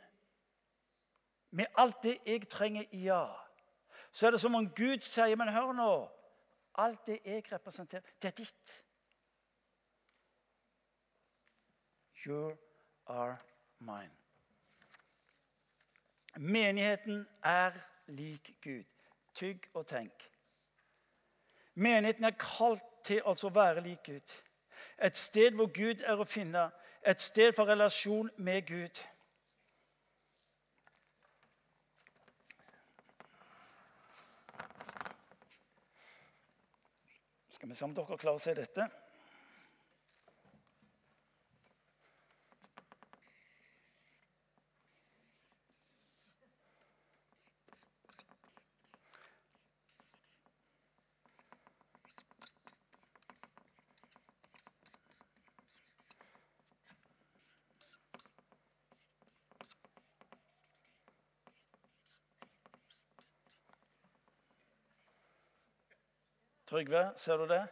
Med 1.51 1.65
alt 1.75 2.03
det 2.03 2.17
jeg 2.25 2.49
trenger, 2.49 2.83
ja. 2.91 3.33
Så 4.11 4.27
er 4.27 4.31
det 4.31 4.41
som 4.41 4.55
om 4.55 4.69
Gud 4.69 5.01
sier, 5.01 5.35
men 5.35 5.53
hør 5.53 5.71
nå 5.73 6.09
Alt 6.77 7.07
det 7.07 7.19
jeg 7.25 7.51
representerer, 7.51 8.01
det 8.21 8.27
er 8.27 8.35
ditt. 8.37 8.85
You 12.25 12.57
are 13.07 13.37
mine. 13.79 14.26
Menigheten 16.37 17.27
er 17.43 17.71
lik 18.07 18.55
Gud. 18.63 18.83
Tygg 19.33 19.69
og 19.73 19.87
tenk. 19.87 20.31
Menigheten 21.73 22.23
er 22.23 22.37
kalt 22.39 22.83
til 23.05 23.21
altså 23.25 23.49
å 23.49 23.53
være 23.53 23.83
lik 23.85 24.03
Gud. 24.05 24.33
Et 25.01 25.17
sted 25.17 25.53
hvor 25.57 25.69
Gud 25.73 26.01
er 26.05 26.17
å 26.17 26.25
finne. 26.25 26.69
Et 27.05 27.21
sted 27.21 27.53
for 27.53 27.69
relasjon 27.69 28.29
med 28.37 28.65
Gud. 28.67 29.03
Skal 37.49 37.69
vi 37.69 37.75
se 37.75 37.85
om 37.85 37.93
dere 37.97 38.17
klarer 38.17 38.37
å 38.37 38.41
se 38.41 38.53
dette? 38.53 38.89
Trygve, 66.67 67.13
ser 67.15 67.37
du 67.37 67.47
det? 67.47 67.67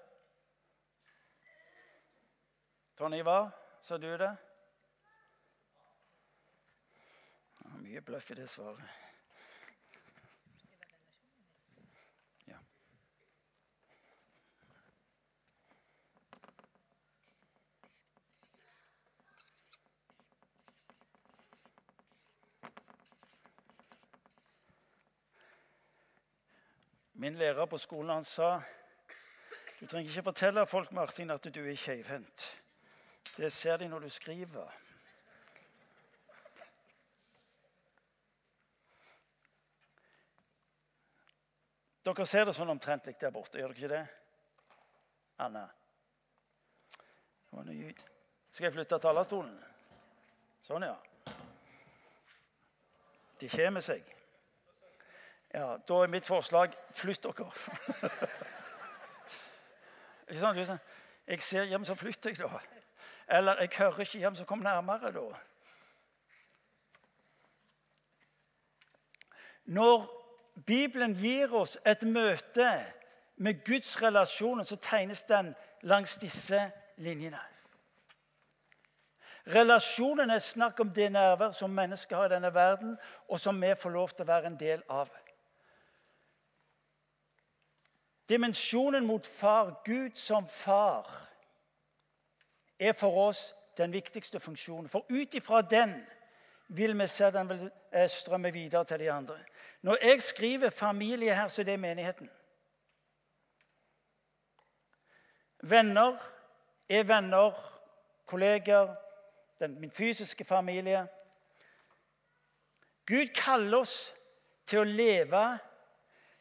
Tonje 2.95 3.19
Ivar, 3.19 3.49
ser 3.81 3.97
du 3.97 4.07
det? 4.17 4.29
Ja, 7.63 7.73
mye 7.81 8.01
bløff 8.01 8.31
i 8.31 8.39
det 8.39 8.47
svaret. 8.49 8.95
Min 27.17 27.35
lærer 27.35 27.65
på 27.65 27.77
skolen 27.77 28.09
han 28.09 28.23
sa 28.23 28.59
du 29.85 29.89
trenger 29.89 30.09
ikke 30.09 30.23
fortelle 30.23 30.65
folk 30.65 30.91
Martin, 30.91 31.29
at 31.29 31.43
du 31.55 31.59
er 31.61 31.75
keivhendt. 31.77 32.63
Det 33.37 33.51
ser 33.53 33.77
de 33.77 33.87
når 33.87 33.99
du 33.99 34.09
skriver. 34.09 34.71
Dere 42.05 42.25
ser 42.25 42.49
det 42.49 42.55
sånn 42.57 42.73
omtrentlig 42.73 43.13
der 43.21 43.35
borte, 43.37 43.61
gjør 43.61 43.75
dere 43.75 43.77
ikke 43.77 43.91
det? 43.93 44.01
Anna? 45.45 45.67
Skal 48.49 48.65
jeg 48.65 48.73
flytte 48.79 49.01
talerstolen? 49.05 49.53
Sånn, 50.65 50.89
ja. 50.89 50.97
De 53.37 53.53
kommer 53.53 53.85
seg. 53.85 54.13
Ja, 55.53 55.77
Da 55.77 56.01
er 56.01 56.09
mitt 56.17 56.25
forslag 56.25 56.73
flytt 56.89 57.29
dere. 57.29 57.51
ikke 60.29 60.65
sant? 60.65 60.81
Jeg 61.27 61.41
ser 61.41 61.63
hjem, 61.63 61.85
så 61.85 61.95
flytter 61.95 62.29
jeg, 62.29 62.37
da. 62.37 62.59
Eller 63.37 63.59
jeg 63.59 63.69
hører 63.77 63.99
ikke 63.99 64.17
hjem, 64.17 64.35
så 64.35 64.45
kom 64.45 64.59
nærmere, 64.59 65.11
da. 65.11 65.21
Når 69.65 70.05
Bibelen 70.65 71.13
gir 71.13 71.53
oss 71.53 71.77
et 71.85 72.03
møte 72.03 72.69
med 73.37 73.65
Guds 73.65 74.01
relasjoner, 74.01 74.63
så 74.63 74.75
tegnes 74.75 75.23
den 75.23 75.55
langs 75.81 76.17
disse 76.17 76.71
linjene. 76.97 77.41
Relasjonen 79.47 80.29
er 80.29 80.39
snakk 80.39 80.79
om 80.79 80.89
det 80.89 81.11
nærvær 81.11 81.51
som 81.51 81.69
mennesker 81.69 82.17
har 82.17 82.25
i 82.25 82.33
denne 82.33 82.53
verden, 82.53 82.97
og 83.27 83.39
som 83.39 83.61
vi 83.61 83.75
får 83.77 83.89
lov 83.93 84.09
til 84.09 84.25
å 84.25 84.31
være 84.31 84.49
en 84.49 84.59
del 84.59 84.81
av. 84.89 85.09
Dimensjonen 88.29 89.05
mot 89.05 89.25
far, 89.25 89.81
Gud 89.85 90.15
som 90.15 90.47
far, 90.47 91.27
er 92.79 92.93
for 92.93 93.27
oss 93.27 93.53
den 93.77 93.93
viktigste 93.93 94.39
funksjonen. 94.39 94.89
For 94.89 95.05
ut 95.09 95.33
ifra 95.33 95.61
den 95.61 95.93
vil 96.67 96.99
vi 96.99 97.07
se 97.07 97.31
den 97.31 97.49
vil 97.49 97.71
eh, 97.91 98.09
strømme 98.09 98.51
videre 98.53 98.83
til 98.83 98.99
de 98.99 99.11
andre. 99.11 99.37
Når 99.81 99.97
jeg 100.01 100.21
skriver 100.21 100.69
familie 100.69 101.35
her, 101.35 101.47
så 101.47 101.61
er 101.61 101.65
det 101.65 101.79
menigheten. 101.79 102.29
Venner 105.61 106.17
er 106.89 107.03
venner, 107.03 107.51
kolleger, 108.25 108.95
den, 109.59 109.79
min 109.79 109.91
fysiske 109.91 110.45
familie. 110.45 111.07
Gud 113.05 113.27
kaller 113.35 113.77
oss 113.77 114.15
til 114.65 114.81
å 114.81 114.89
leve 114.89 115.43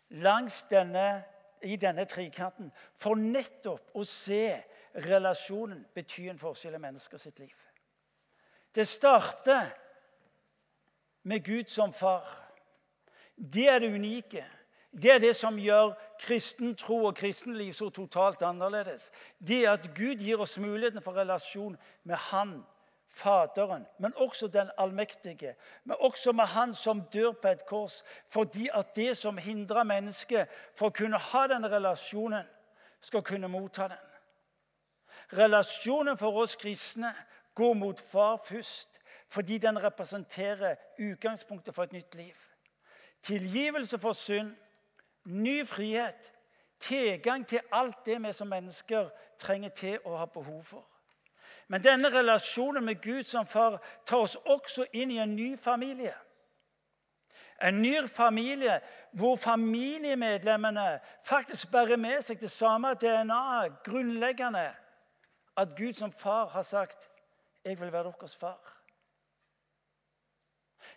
langs 0.09 0.62
denne, 0.70 1.25
i 1.64 1.77
denne 1.81 2.05
trikanten 2.09 2.70
for 2.94 3.18
nettopp 3.18 3.94
å 3.96 4.05
se 4.09 4.55
relasjonen 5.07 5.85
bety 5.94 6.29
en 6.31 6.38
forskjell 6.38 6.77
i 6.77 6.83
mennesker 6.83 7.18
sitt 7.18 7.38
liv. 7.42 7.55
Det 8.74 8.87
starter 8.88 9.70
med 11.22 11.44
Gud 11.44 11.70
som 11.70 11.92
far. 11.92 12.27
Det 13.37 13.68
er 13.68 13.79
det 13.79 13.94
unike. 13.94 14.44
Det 15.03 15.11
er 15.11 15.18
det 15.18 15.33
som 15.37 15.59
gjør 15.59 15.94
kristen 16.22 16.77
tro 16.79 17.00
og 17.09 17.16
kristenliv 17.18 17.72
så 17.74 17.88
totalt 17.90 18.42
annerledes. 18.46 19.11
Det 19.38 19.64
er 19.64 19.72
at 19.74 19.88
Gud 19.94 20.22
gir 20.22 20.40
oss 20.40 20.59
muligheten 20.59 21.03
for 21.03 21.16
relasjon 21.18 21.77
med 22.05 22.16
Han, 22.31 22.61
Faderen, 23.14 23.87
men 23.98 24.16
også 24.16 24.48
den 24.48 24.70
allmektige. 24.79 25.55
Men 25.85 25.96
også 26.00 26.33
med 26.33 26.44
Han 26.44 26.74
som 26.74 27.03
dør 27.12 27.33
på 27.33 27.48
et 27.48 27.66
kors. 27.66 28.03
Fordi 28.29 28.68
at 28.74 28.96
det 28.96 29.16
som 29.16 29.38
hindrer 29.38 29.83
mennesket 29.83 30.48
for 30.74 30.90
å 30.90 30.96
kunne 30.96 31.18
ha 31.18 31.46
den 31.46 31.70
relasjonen, 31.70 32.46
skal 33.00 33.22
kunne 33.22 33.48
motta 33.48 33.88
den. 33.88 34.03
Relasjonen 35.38 36.18
for 36.18 36.42
oss 36.42 36.57
kristne 36.57 37.12
går 37.55 37.74
mot 37.74 38.00
Far 38.00 38.37
først, 38.44 39.00
fordi 39.29 39.59
den 39.59 39.83
representerer 39.83 40.74
utgangspunktet 40.98 41.74
for 41.74 41.85
et 41.85 41.92
nytt 41.92 42.14
liv 42.14 42.35
tilgivelse 43.24 43.98
for 43.98 44.12
synd, 44.12 44.57
ny 45.24 45.66
frihet, 45.66 46.33
tilgang 46.81 47.46
til 47.46 47.61
alt 47.72 48.07
det 48.07 48.22
vi 48.22 48.33
som 48.33 48.48
mennesker 48.48 49.09
trenger 49.38 49.68
til 49.68 49.98
å 50.05 50.16
ha 50.20 50.27
behov 50.29 50.62
for. 50.62 50.85
Men 51.68 51.85
denne 51.85 52.11
relasjonen 52.12 52.85
med 52.85 53.03
Gud 53.03 53.24
som 53.24 53.46
far 53.46 53.81
tar 54.07 54.24
oss 54.27 54.37
også 54.37 54.87
inn 54.92 55.11
i 55.11 55.18
en 55.18 55.37
ny 55.37 55.55
familie. 55.59 56.14
En 57.62 57.83
ny 57.83 58.09
familie 58.09 58.81
hvor 59.12 59.37
familiemedlemmene 59.37 61.00
faktisk 61.24 61.70
bærer 61.70 61.96
med 61.96 62.22
seg 62.22 62.40
det 62.40 62.50
samme 62.50 62.94
DNA, 62.94 63.68
grunnleggende 63.87 64.66
at 65.57 65.77
Gud 65.79 65.94
som 65.94 66.12
far 66.12 66.46
har 66.48 66.62
sagt 66.62 67.11
'Jeg 67.64 67.81
vil 67.81 67.92
være 67.92 68.12
deres 68.20 68.37
far'. 68.37 68.81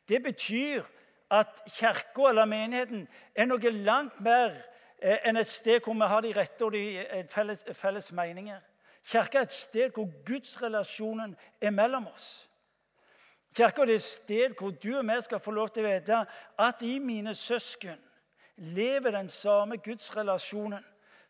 Det 0.10 0.24
betyr 0.24 0.84
at 1.32 1.62
kirka 1.68 2.30
eller 2.30 2.46
menigheten 2.46 3.08
er 3.36 3.46
noe 3.46 3.72
langt 3.72 4.20
mer 4.20 4.52
eh, 5.02 5.18
enn 5.26 5.38
et 5.38 5.48
sted 5.48 5.80
hvor 5.84 5.94
vi 5.94 6.08
har 6.08 6.22
de 6.22 6.34
rette 6.34 6.66
og 6.66 6.72
de 6.72 7.00
eh, 7.00 7.26
felles, 7.30 7.66
felles 7.74 8.12
meninger. 8.12 8.60
Kirka 9.08 9.40
er 9.40 9.48
et 9.48 9.56
sted 9.56 9.94
hvor 9.96 10.10
gudsrelasjonen 10.28 11.38
er 11.62 11.72
mellom 11.72 12.08
oss. 12.12 12.50
Kirka 13.56 13.86
er 13.86 13.94
et 13.96 14.04
sted 14.04 14.58
hvor 14.60 14.74
du 14.76 14.92
og 14.98 15.06
vi 15.08 15.22
skal 15.24 15.40
få 15.40 15.54
lov 15.56 15.70
til 15.72 15.86
å 15.86 15.94
vite 15.94 16.20
at 16.60 16.84
i 16.84 16.98
mine 17.00 17.36
søsken 17.36 18.00
lever 18.76 19.16
den 19.16 19.30
samme 19.30 19.78
gudsrelasjonen 19.78 20.84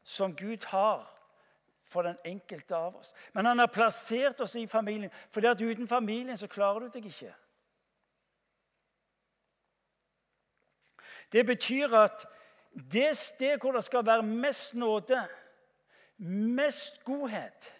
som 0.04 0.36
Gud 0.36 0.66
har 0.72 1.06
for 1.88 2.04
den 2.04 2.18
enkelte 2.26 2.76
av 2.76 2.96
oss. 2.96 3.14
Men 3.34 3.46
han 3.46 3.60
har 3.60 3.72
plassert 3.72 4.42
oss 4.42 4.56
i 4.56 4.68
familien, 4.68 5.12
for 5.32 5.42
uten 5.42 5.88
familien 5.88 6.38
så 6.38 6.48
klarer 6.48 6.88
du 6.88 6.98
deg 6.98 7.06
ikke. 7.06 7.34
Det 11.32 11.46
betyr 11.46 11.94
at 11.96 12.26
det 12.74 13.18
sted 13.18 13.60
hvor 13.60 13.76
det 13.76 13.84
skal 13.86 14.06
være 14.06 14.24
mest 14.24 14.76
nåde, 14.76 15.20
mest 16.18 17.04
godhet, 17.04 17.74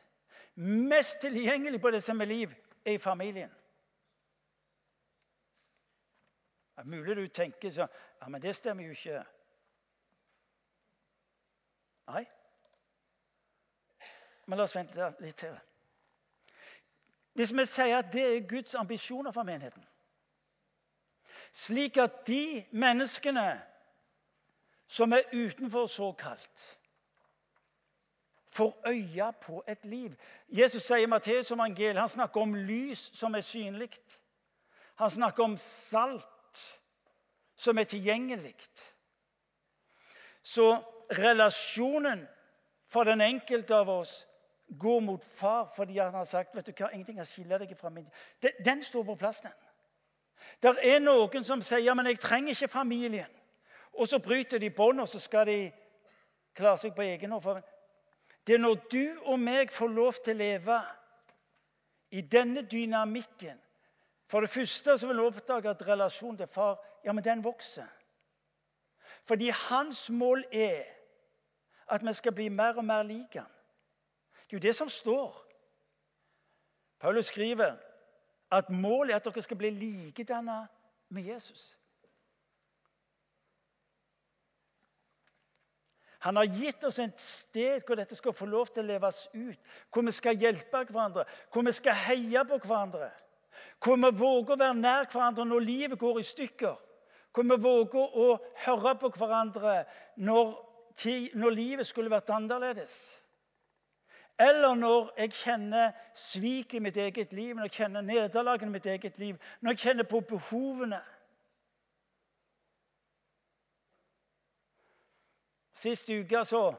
mest 0.56 1.22
tilgjengelig 1.22 1.82
på 1.82 1.92
det 1.92 2.04
som 2.04 2.22
er 2.22 2.26
liv, 2.26 2.54
er 2.86 2.92
i 2.92 2.98
familien. 2.98 3.50
Det 6.76 6.84
er 6.84 6.90
mulig 6.90 7.16
du 7.18 7.28
tenker 7.28 7.74
sånn 7.74 7.90
Ja, 8.22 8.28
men 8.30 8.42
det 8.42 8.56
stemmer 8.56 8.86
jo 8.86 8.94
ikke. 8.94 9.24
Nei. 12.08 12.24
Men 14.46 14.58
la 14.58 14.66
oss 14.66 14.76
vente 14.76 15.10
litt 15.20 15.38
til. 15.42 15.58
Hvis 17.38 17.54
vi 17.54 17.66
sier 17.66 18.00
at 18.00 18.10
det 18.14 18.24
er 18.26 18.48
Guds 18.50 18.76
ambisjoner 18.76 19.34
for 19.34 19.46
menigheten 19.46 19.86
slik 21.58 21.98
at 21.98 22.28
de 22.28 22.66
menneskene 22.72 23.62
som 24.88 25.14
er 25.14 25.26
utenfor 25.34 25.88
såkalt, 25.88 26.77
får 28.58 28.82
øye 28.88 29.34
på 29.42 29.64
et 29.68 29.86
liv. 29.86 30.16
Jesus 30.50 30.84
sier 30.84 31.06
i 31.06 31.10
Matteus 31.10 31.52
evangel, 31.52 31.98
han 31.98 32.10
snakker 32.10 32.42
om 32.42 32.56
lys 32.56 33.10
som 33.14 33.36
er 33.36 33.46
synlig. 33.46 33.92
Han 34.98 35.12
snakker 35.14 35.44
om 35.44 35.58
salt 35.62 36.64
som 37.56 37.78
er 37.78 37.84
tilgjengelig. 37.84 38.56
Så 40.44 40.78
relasjonen 41.12 42.26
for 42.88 43.04
den 43.04 43.22
enkelte 43.22 43.76
av 43.76 43.90
oss 43.90 44.28
går 44.80 45.00
mot 45.00 45.24
far 45.24 45.70
fordi 45.76 45.98
han 45.98 46.14
har 46.14 46.26
sagt 46.26 46.56
vet 46.56 46.68
du 46.68 46.74
hva, 46.76 46.90
ingenting 46.92 47.20
har 47.20 47.28
skillet 47.28 47.62
deg 47.64 47.78
fra 47.78 47.90
min 47.90 48.08
den, 48.44 48.52
den 48.66 48.84
står 48.84 49.04
på 49.04 49.16
plass, 49.16 49.42
den. 49.42 49.56
Det 50.62 50.74
er 50.84 51.00
noen 51.00 51.44
som 51.44 51.62
sier 51.62 51.86
ja, 51.86 51.94
men 51.94 52.10
jeg 52.10 52.20
trenger 52.20 52.56
ikke 52.56 52.72
familien. 52.72 53.32
Og 53.98 54.08
så 54.08 54.20
bryter 54.20 54.60
de 54.60 54.70
bånd, 54.70 55.02
og 55.02 55.08
så 55.10 55.20
skal 55.20 55.48
de 55.50 55.58
klare 56.58 56.78
seg 56.82 56.96
på 56.96 57.06
egen 57.06 57.34
hånd. 57.34 57.64
Det 58.48 58.56
er 58.56 58.64
når 58.64 58.76
du 58.92 59.04
og 59.28 59.40
meg 59.40 59.72
får 59.72 59.90
lov 59.92 60.20
til 60.24 60.38
å 60.38 60.40
leve 60.40 60.78
i 62.16 62.22
denne 62.22 62.64
dynamikken 62.64 63.60
For 64.28 64.44
det 64.44 64.50
første 64.50 64.98
så 64.98 65.08
vil 65.08 65.20
vi 65.20 65.28
oppdage 65.28 65.70
at 65.72 65.84
relasjonen 65.88 66.38
til 66.38 66.48
far 66.52 66.80
ja, 67.04 67.14
men 67.14 67.24
den 67.24 67.44
vokser. 67.44 67.88
Fordi 69.24 69.50
hans 69.70 70.10
mål 70.10 70.44
er 70.52 70.84
at 71.88 72.04
vi 72.04 72.14
skal 72.14 72.36
bli 72.36 72.50
mer 72.50 72.76
og 72.76 72.84
mer 72.86 73.04
lik 73.08 73.38
ham. 73.40 73.48
Det 74.48 74.56
er 74.56 74.58
jo 74.58 74.66
det 74.68 74.76
som 74.76 74.90
står. 74.90 75.32
Paulus 77.00 77.26
skriver 77.32 77.78
at 78.52 78.70
målet 78.70 79.14
er 79.14 79.16
at 79.16 79.26
dere 79.26 79.44
skal 79.44 79.58
bli 79.58 79.70
likedanna 79.70 80.66
med 81.10 81.24
Jesus. 81.24 81.78
Han 86.26 86.36
har 86.40 86.46
gitt 86.50 86.84
oss 86.88 86.98
et 87.00 87.20
sted 87.22 87.86
hvor 87.86 88.00
dette 88.00 88.16
skal 88.18 88.34
få 88.34 88.48
lov 88.50 88.72
til 88.72 88.86
å 88.86 88.88
leves 88.88 89.28
ut. 89.34 89.60
Hvor 89.94 90.06
vi 90.08 90.14
skal 90.16 90.40
hjelpe 90.40 90.84
hverandre, 90.90 91.28
hvor 91.54 91.66
vi 91.68 91.74
skal 91.76 92.00
heie 92.08 92.44
på 92.50 92.60
hverandre. 92.64 93.12
Hvor 93.84 94.00
vi 94.02 94.12
våger 94.18 94.56
å 94.56 94.60
være 94.60 94.80
nær 94.80 95.10
hverandre 95.12 95.46
når 95.46 95.68
livet 95.68 96.00
går 96.00 96.22
i 96.22 96.26
stykker. 96.26 96.76
Hvor 97.34 97.46
vi 97.46 97.60
våger 97.62 98.18
å 98.18 98.28
høre 98.66 98.96
på 98.98 99.12
hverandre 99.14 99.84
når, 100.18 100.56
når 101.38 101.58
livet 101.60 101.90
skulle 101.90 102.14
vært 102.14 102.34
annerledes. 102.34 102.98
Eller 104.40 104.76
når 104.78 105.14
jeg 105.18 105.34
kjenner 105.34 105.94
svik 106.14 106.76
i 106.78 106.82
mitt 106.82 106.98
eget 107.02 107.32
liv, 107.34 107.56
når 107.56 107.70
jeg 107.70 107.78
kjenner 107.80 108.06
nederlagene 108.06 108.70
i 108.70 108.76
mitt 108.76 108.86
eget 108.86 109.18
liv, 109.18 109.38
når 109.62 109.74
jeg 109.74 109.84
kjenner 109.88 110.06
på 110.10 110.22
behovene. 110.30 111.00
Sist 115.78 116.10
uke 116.10 116.44
så 116.46 116.76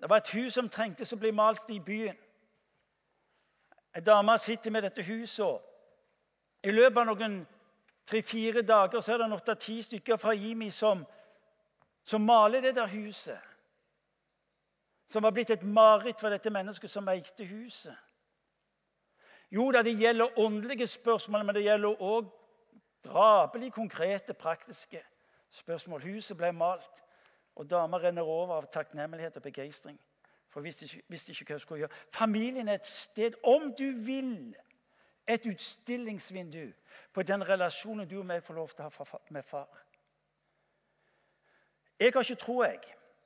Det 0.00 0.10
var 0.10 0.16
et 0.16 0.28
hus 0.36 0.54
som 0.54 0.68
trengtes 0.68 1.12
å 1.12 1.16
bli 1.16 1.30
malt 1.32 1.70
i 1.72 1.78
byen. 1.80 2.16
En 3.96 4.04
dame 4.04 4.38
sitter 4.38 4.70
med 4.70 4.82
dette 4.84 5.02
huset. 5.02 5.62
I 6.62 6.70
løpet 6.70 6.98
av 7.00 7.06
noen 7.08 7.38
tre-fire 8.04 8.60
dager 8.62 9.00
så 9.00 9.14
er 9.14 9.22
det 9.22 9.38
åtte-ti 9.38 9.78
stykker 9.82 10.20
fra 10.20 10.34
Jimi 10.36 10.68
som, 10.70 11.00
som 12.04 12.20
maler 12.28 12.60
det 12.60 12.74
der 12.76 12.92
huset 12.92 13.40
som 15.06 15.22
var 15.22 15.30
blitt 15.30 15.50
et 15.50 15.62
mareritt 15.62 16.20
for 16.20 16.34
dette 16.34 16.50
mennesket 16.50 16.90
som 16.90 17.08
eide 17.08 17.46
huset. 17.46 17.94
Jo 19.50 19.68
da, 19.70 19.82
det 19.86 19.94
gjelder 19.94 20.38
åndelige 20.42 20.86
spørsmål, 20.90 21.44
men 21.46 21.54
det 21.54 21.62
gjelder 21.62 22.02
òg 22.02 22.32
drapelig 23.06 23.72
konkrete, 23.72 24.34
praktiske 24.34 25.02
spørsmål. 25.50 26.02
Huset 26.02 26.36
ble 26.36 26.50
malt, 26.52 27.04
og 27.56 27.70
dama 27.70 27.98
renner 27.98 28.22
over 28.22 28.54
av 28.56 28.68
takknemlighet 28.72 29.36
og 29.36 29.42
begeistring. 29.42 29.98
For 30.48 30.64
visste 30.64 30.84
ikke, 30.84 31.02
visste 31.08 31.32
ikke 31.32 31.44
hva 31.44 31.56
hun 31.56 31.60
skulle 31.60 31.80
gjøre. 31.84 31.98
Familien 32.12 32.68
er 32.68 32.78
et 32.80 32.86
sted, 32.86 33.34
om 33.44 33.72
du 33.78 33.90
vil, 34.06 34.56
et 35.26 35.46
utstillingsvindu 35.46 36.72
på 37.12 37.22
den 37.22 37.42
relasjonen 37.48 38.08
du 38.08 38.18
og 38.20 38.26
meg 38.28 38.44
får 38.44 38.54
lov 38.54 38.68
til 38.76 38.86
å 38.86 38.90
ha 38.94 39.20
med 39.34 39.44
far. 39.44 39.82
Jeg 41.98 42.12
har 42.14 42.22
ikke 42.22 42.40
tro 42.44 42.62
jeg, 42.62 42.80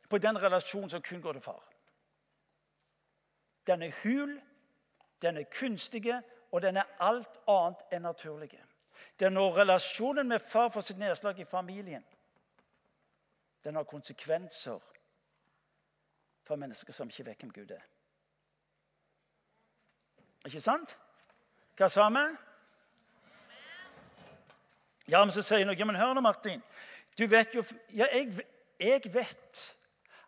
på 0.09 0.19
den 0.19 0.39
relasjonen 0.43 0.91
som 0.91 1.03
kun 1.03 1.23
går 1.23 1.39
til 1.39 1.43
far. 1.43 1.63
Den 3.67 3.83
er 3.83 3.95
hul, 4.03 4.41
den 5.23 5.37
er 5.37 5.51
kunstig, 5.53 6.07
og 6.51 6.63
den 6.63 6.77
er 6.77 6.89
alt 6.99 7.37
annet 7.47 7.83
enn 7.93 8.03
naturlig. 8.03 8.57
Det 9.19 9.27
er 9.27 9.35
når 9.35 9.61
relasjonen 9.61 10.29
med 10.29 10.43
far 10.43 10.71
får 10.73 10.89
sitt 10.89 10.99
nedslag 10.99 11.39
i 11.39 11.45
familien. 11.45 12.05
Den 13.65 13.77
har 13.77 13.85
konsekvenser 13.85 14.81
for 16.47 16.57
mennesker 16.57 16.93
som 16.93 17.09
ikke 17.09 17.27
vet 17.27 17.43
hvem 17.43 17.53
Gud 17.53 17.71
er. 17.71 17.83
Ikke 20.49 20.61
sant? 20.61 20.97
Hva 21.77 21.89
sa 21.89 22.09
vi? 22.13 22.25
Ja, 25.11 25.25
men 25.25 25.35
så 25.35 25.43
sier 25.45 25.67
noe. 25.69 25.87
Men 25.87 25.99
hør 25.99 26.15
nå, 26.15 26.23
Martin. 26.25 26.63
Du 27.19 27.27
vet 27.27 27.55
jo 27.55 27.65
Ja, 27.93 28.07
jeg, 28.15 28.47
jeg 28.81 29.13
vet 29.15 29.63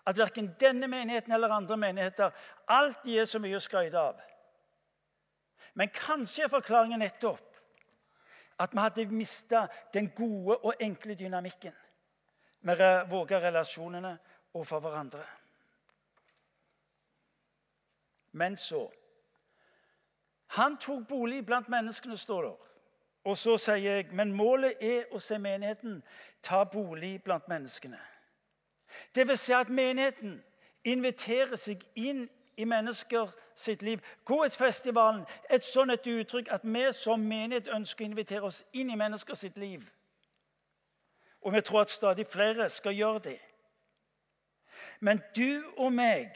at 0.07 0.19
verken 0.19 0.51
denne 0.61 0.89
menigheten 0.91 1.33
eller 1.33 1.55
andre 1.55 1.77
menigheter 1.77 2.31
alltid 2.69 3.21
er 3.23 3.29
så 3.31 3.39
mye 3.39 3.57
å 3.57 3.63
skryte 3.63 4.01
av. 4.01 4.19
Men 5.79 5.93
kanskje 5.95 6.45
er 6.45 6.53
forklaringen 6.53 7.01
nettopp 7.01 7.49
at 8.61 8.75
vi 8.75 8.83
hadde 8.83 9.07
mista 9.15 9.67
den 9.95 10.11
gode 10.17 10.59
og 10.59 10.83
enkle 10.83 11.15
dynamikken 11.19 11.75
med 12.63 13.07
våger 13.11 13.41
relasjonene 13.41 14.19
overfor 14.55 14.81
hverandre. 14.81 15.23
Men 18.33 18.57
så 18.57 18.91
Han 20.47 20.77
tok 20.77 21.09
bolig 21.09 21.47
blant 21.47 21.69
menneskene, 21.69 22.17
står 22.17 22.43
det. 22.43 22.57
Og 23.25 23.39
så 23.39 23.57
sier 23.59 23.77
jeg, 23.77 24.07
men 24.13 24.33
målet 24.33 24.75
er 24.81 25.07
å 25.15 25.19
se 25.19 25.39
menigheten 25.39 26.03
ta 26.43 26.65
bolig 26.65 27.23
blant 27.25 27.49
menneskene. 27.49 28.01
Det 29.15 29.29
vil 29.29 29.39
si 29.39 29.53
at 29.57 29.71
menigheten 29.73 30.43
inviterer 30.85 31.57
seg 31.57 31.81
inn 31.95 32.27
i 32.57 32.65
mennesker 32.65 33.31
sitt 33.57 33.83
liv. 33.83 34.03
Godhetsfestivalen 34.25 35.25
et 35.51 35.65
sånn 35.65 35.95
et 35.95 36.07
uttrykk 36.07 36.51
at 36.53 36.67
vi 36.69 36.85
som 36.93 37.21
menighet 37.21 37.73
ønsker 37.73 38.05
å 38.05 38.11
invitere 38.11 38.51
oss 38.51 38.65
inn 38.73 38.91
i 38.91 38.99
mennesker 38.99 39.39
sitt 39.39 39.59
liv. 39.59 39.87
Og 41.43 41.53
vi 41.53 41.61
tror 41.61 41.81
at 41.81 41.91
stadig 41.91 42.27
flere 42.27 42.71
skal 42.71 42.95
gjøre 42.95 43.19
det. 43.19 43.39
Men 45.01 45.23
du 45.37 45.63
og 45.77 45.93
meg 45.93 46.31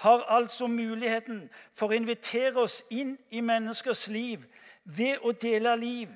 har 0.00 0.24
altså 0.28 0.66
muligheten 0.66 1.50
for 1.74 1.90
å 1.90 1.96
invitere 1.96 2.62
oss 2.62 2.80
inn 2.90 3.18
i 3.30 3.42
menneskers 3.44 4.08
liv 4.08 4.46
ved 4.84 5.20
å 5.22 5.32
dele 5.32 5.74
liv, 5.76 6.12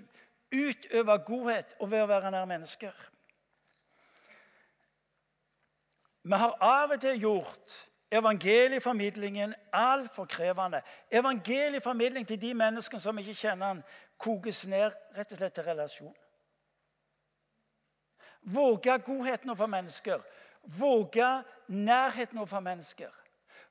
utøve 0.55 1.19
godhet 1.27 1.75
og 1.79 1.91
ved 1.91 2.03
å 2.03 2.09
være 2.09 2.31
nær 2.33 2.49
mennesker. 2.49 2.95
Vi 6.25 6.41
har 6.41 6.57
av 6.65 6.95
og 6.97 7.01
til 7.01 7.21
gjort 7.21 7.77
evangelieformidlingen 8.15 9.55
altfor 9.73 10.25
krevende. 10.25 10.81
Evangelieformidling 11.11 12.27
til 12.27 12.41
de 12.41 12.55
menneskene 12.55 13.03
som 13.03 13.19
ikke 13.19 13.35
kjenner 13.35 13.75
han, 13.75 13.83
kokes 14.19 14.65
ned 14.71 14.95
rett 15.17 15.33
og 15.33 15.41
slett 15.41 15.55
til 15.59 15.67
relasjon. 15.69 16.15
Våge 18.45 18.99
godheten 18.99 19.51
overfor 19.51 19.67
mennesker. 19.67 20.21
Våge 20.79 21.43
nærheten 21.69 22.39
overfor 22.39 22.61
mennesker. 22.61 23.11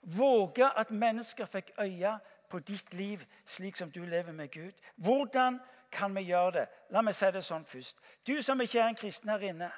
Våge 0.02 0.70
at 0.80 0.92
mennesker 0.92 1.46
fikk 1.46 1.72
øye 1.80 2.18
på 2.50 2.60
ditt 2.60 2.94
liv 2.94 3.22
slik 3.46 3.78
som 3.78 3.92
du 3.92 4.06
lever 4.06 4.32
med 4.32 4.52
Gud. 4.52 4.72
Hvordan 4.96 5.60
kan 5.92 6.16
vi 6.16 6.22
gjøre 6.22 6.52
det? 6.52 6.68
La 6.90 7.02
meg 7.02 7.16
si 7.16 7.30
det 7.32 7.44
sånn 7.46 7.66
først. 7.66 7.98
Du 8.28 8.42
som 8.42 8.62
ikke 8.62 8.82
er 8.82 8.92
en 8.92 8.98
kristen 9.00 9.30
her 9.30 9.46
inne. 9.50 9.70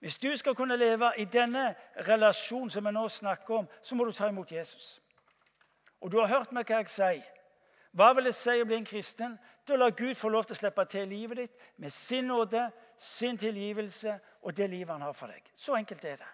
Hvis 0.00 0.18
du 0.18 0.30
skal 0.36 0.54
kunne 0.54 0.76
leve 0.80 1.12
i 1.18 1.24
denne 1.24 1.74
relasjonen 2.08 2.70
som 2.70 2.86
vi 2.86 2.92
nå 2.94 3.08
snakker 3.08 3.54
om, 3.54 3.68
så 3.82 3.94
må 3.94 4.04
du 4.04 4.12
ta 4.12 4.28
imot 4.28 4.52
Jesus. 4.52 5.00
Og 6.00 6.12
du 6.12 6.18
har 6.18 6.30
hørt 6.32 6.52
meg 6.56 6.66
hva 6.66 6.80
jeg 6.80 6.88
sier. 6.88 7.26
Hva 7.92 8.12
vil 8.14 8.30
det 8.30 8.34
si 8.38 8.54
å 8.62 8.66
bli 8.66 8.78
en 8.78 8.86
kristen? 8.86 9.34
Da 9.68 9.76
lar 9.76 9.92
Gud 9.98 10.14
få 10.16 10.30
lov 10.32 10.46
til 10.46 10.56
å 10.56 10.60
slippe 10.60 10.84
til 10.88 11.08
livet 11.10 11.42
ditt 11.42 11.66
med 11.76 11.92
sin 11.92 12.30
nåde, 12.30 12.70
sin 13.00 13.38
tilgivelse 13.40 14.18
og 14.42 14.56
det 14.56 14.68
livet 14.70 14.92
han 14.92 15.06
har 15.08 15.16
for 15.16 15.32
deg. 15.32 15.46
Så 15.56 15.74
enkelt 15.78 16.04
er 16.04 16.20
det. 16.20 16.32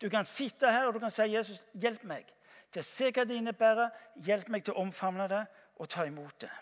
Du 0.00 0.08
kan 0.10 0.24
sitte 0.24 0.70
her 0.72 0.86
og 0.86 0.94
du 0.94 0.98
kan 0.98 1.10
si, 1.10 1.22
'Jesus, 1.22 1.62
hjelp 1.74 2.04
meg 2.04 2.32
til 2.72 2.80
å 2.80 2.84
se 2.84 3.10
hva 3.10 3.24
det 3.24 3.36
innebærer.' 3.36 3.90
'Hjelp 4.16 4.48
meg 4.48 4.64
til 4.64 4.74
å 4.74 4.82
omfavne 4.82 5.28
det 5.28 5.46
og 5.76 5.88
ta 5.88 6.04
imot 6.04 6.40
det.' 6.40 6.58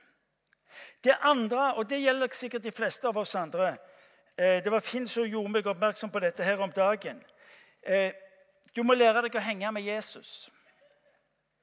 Det 1.05 1.17
andre, 1.23 1.75
og 1.75 1.91
det 1.91 2.03
gjelder 2.03 2.29
sikkert 2.33 2.63
de 2.63 2.73
fleste 2.73 3.09
av 3.09 3.17
oss 3.17 3.35
andre, 3.35 3.77
Eh, 4.41 4.65
det 4.65 4.71
var 4.71 4.81
Finn 4.81 5.09
som 5.09 5.27
gjorde 5.29 5.53
meg 5.53 5.67
oppmerksom 5.69 6.11
på 6.11 6.21
dette 6.25 6.45
her 6.45 6.61
om 6.65 6.71
dagen. 6.73 7.19
Eh, 7.83 8.15
du 8.73 8.83
må 8.83 8.95
lære 8.97 9.27
deg 9.27 9.35
å 9.37 9.43
henge 9.45 9.73
med 9.77 9.85
Jesus. 9.85 10.49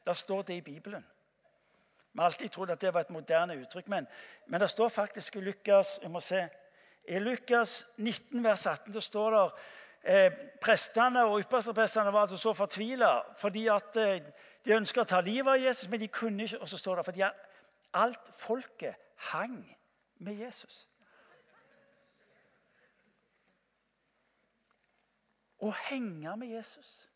Der 0.05 0.13
står 0.13 0.43
det 0.45 0.59
i 0.59 0.61
Bibelen. 0.61 1.05
Vi 2.13 2.21
har 2.21 2.29
alltid 2.29 2.51
trodd 2.53 2.71
at 2.75 2.81
det 2.81 2.93
var 2.93 3.05
et 3.05 3.13
moderne 3.13 3.55
uttrykk, 3.57 3.87
men, 3.89 4.07
men 4.45 4.61
det 4.61 4.69
står 4.69 4.93
faktisk 4.93 5.39
i 5.39 5.41
Lukas 5.47 5.97
jeg 6.03 6.11
må 6.13 6.21
se, 6.21 6.43
i 7.07 7.19
Lukas 7.19 7.87
19, 7.97 8.43
vers 8.43 8.65
18 8.65 8.93
det 8.93 9.03
står 9.03 9.35
det 9.35 9.45
eh, 10.03 10.31
Prestene 10.61 11.23
og 11.25 11.39
yppersteprestene 11.39 12.11
var 12.13 12.25
altså 12.27 12.37
så 12.37 12.53
fortvila 12.53 13.13
fordi 13.39 13.67
at 13.71 13.97
eh, 14.01 14.27
de 14.65 14.75
ønska 14.75 15.01
å 15.05 15.07
ta 15.07 15.21
livet 15.23 15.53
av 15.53 15.61
Jesus, 15.61 15.87
men 15.89 16.01
de 16.01 16.09
kunne 16.11 16.43
ikke. 16.43 16.59
Og 16.59 16.67
så 16.67 16.77
står 16.77 16.99
det 16.99 17.05
fordi 17.07 17.23
alt 17.95 18.31
folket 18.35 18.95
hang 19.31 19.61
med 20.19 20.33
Jesus. 20.43 20.87
å 25.63 25.71
henge 25.89 26.35
med 26.37 26.51
Jesus. 26.53 27.07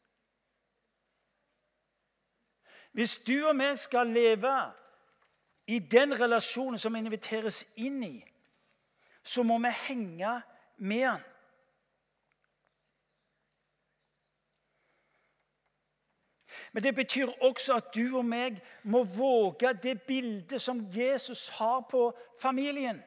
Hvis 2.92 3.18
du 3.24 3.38
og 3.48 3.56
vi 3.60 3.70
skal 3.80 4.10
leve 4.12 4.54
i 5.72 5.80
den 5.80 6.16
relasjonen 6.20 6.80
som 6.82 6.94
vi 6.94 7.04
inviteres 7.04 7.64
inn 7.80 8.02
i, 8.04 8.18
så 9.24 9.44
må 9.44 9.58
vi 9.62 9.74
henge 9.88 10.42
med 10.78 11.06
han. 11.06 11.24
Men 16.72 16.84
det 16.84 16.96
betyr 16.96 17.28
også 17.42 17.76
at 17.76 17.96
du 17.96 18.18
og 18.18 18.26
meg 18.26 18.62
må 18.84 19.04
våge 19.04 19.74
det 19.84 20.02
bildet 20.08 20.62
som 20.62 20.86
Jesus 20.96 21.50
har 21.58 21.84
på 21.92 22.12
familien. 22.40 23.02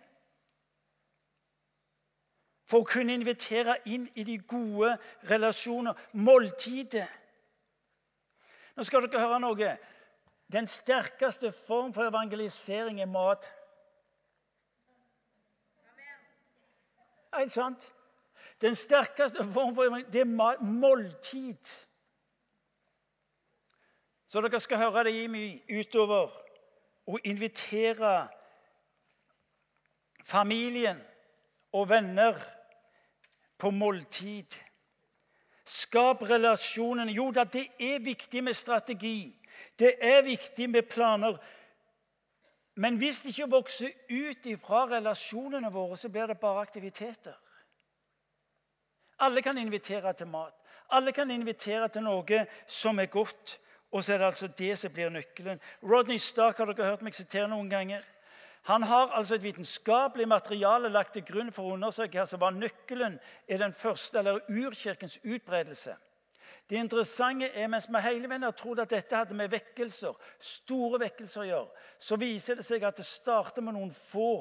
For 2.68 2.80
å 2.80 2.88
kunne 2.88 3.16
invitere 3.16 3.76
inn 3.88 4.06
i 4.14 4.24
de 4.24 4.38
gode 4.48 4.94
relasjoner. 5.30 5.96
Måltidet. 6.12 7.08
Nå 8.76 8.84
skal 8.84 9.04
dere 9.06 9.20
høre 9.22 9.40
noe. 9.40 9.74
Den 10.52 10.68
sterkeste 10.68 11.52
form 11.52 11.92
for 11.92 12.08
evangelisering 12.08 13.00
er 13.00 13.08
mat. 13.08 13.48
Helt 17.38 17.52
sant. 17.52 17.92
Den 18.60 18.76
sterkeste 18.76 19.44
form 19.44 19.74
for 19.74 19.82
evangelisering 19.82 20.12
det 20.12 20.20
er 20.20 20.62
måltid. 20.62 21.74
Så 24.26 24.40
dere 24.40 24.60
skal 24.60 24.78
høre 24.78 25.04
det 25.06 25.12
gi 25.14 25.78
utover 25.80 26.32
å 27.06 27.18
invitere 27.24 28.14
familien 30.24 30.98
og 31.74 31.88
venner 31.90 32.38
på 33.58 33.70
måltid. 33.70 34.56
Skap 35.64 36.22
relasjonene. 36.28 37.12
Jo 37.12 37.30
da, 37.32 37.44
det 37.44 37.66
er 37.80 38.02
viktig 38.04 38.42
med 38.44 38.56
strategi. 38.56 39.32
Det 39.78 39.94
er 40.00 40.22
viktig 40.22 40.70
med 40.70 40.88
planer. 40.90 41.38
Men 42.74 42.96
hvis 42.98 43.22
det 43.22 43.34
ikke 43.34 43.50
vokser 43.50 43.90
ut 44.10 44.46
fra 44.62 44.86
relasjonene 44.90 45.70
våre, 45.72 45.96
så 45.96 46.08
blir 46.08 46.26
det 46.26 46.40
bare 46.40 46.62
aktiviteter. 46.62 47.36
Alle 49.18 49.42
kan 49.42 49.58
invitere 49.58 50.12
til 50.12 50.26
mat. 50.26 50.54
Alle 50.90 51.12
kan 51.12 51.30
invitere 51.30 51.88
til 51.88 52.02
noe 52.02 52.46
som 52.66 52.98
er 52.98 53.06
godt. 53.06 53.60
Og 53.94 54.04
så 54.04 54.14
er 54.14 54.18
det 54.18 54.26
altså 54.26 54.48
det 54.58 54.78
som 54.78 54.92
blir 54.92 55.10
nøkkelen. 55.10 55.60
Rodney 55.82 56.18
Stark 56.18 56.58
har 56.58 56.66
dere 56.66 56.88
hørt 56.90 57.02
meg 57.06 57.14
sitere 57.14 57.46
noen 57.48 57.70
ganger. 57.70 58.02
Han 58.66 58.82
har 58.82 59.12
altså 59.14 59.34
et 59.34 59.44
vitenskapelig 59.44 60.26
materiale 60.28 60.88
lagt 60.88 61.12
til 61.14 61.22
grunn 61.28 61.52
for 61.52 61.68
å 61.68 61.76
undersøke 61.76 62.18
hva 62.18 62.24
som 62.26 62.40
var 62.40 62.56
nøkkelen 62.56 63.18
i 63.46 63.58
den 63.60 63.72
første, 63.76 64.18
eller 64.18 64.40
urkirkens 64.48 65.18
utbredelse. 65.22 65.94
Det 66.70 66.80
interessante 66.80 67.50
er, 67.52 67.68
Mens 67.68 67.86
vi 67.90 68.00
hele 68.00 68.28
veien 68.28 68.46
har 68.46 68.56
trodd 68.56 68.80
at 68.80 68.92
dette 68.94 69.16
hadde 69.16 69.36
med 69.36 69.52
vekkelser, 69.52 70.16
store 70.40 71.00
vekkelser 71.02 71.42
å 71.42 71.48
gjøre, 71.48 71.86
så 72.00 72.16
viser 72.20 72.60
det 72.60 72.66
seg 72.66 72.84
at 72.88 72.96
det 73.00 73.06
starter 73.06 73.64
med 73.64 73.76
noen 73.76 73.92
få 73.92 74.38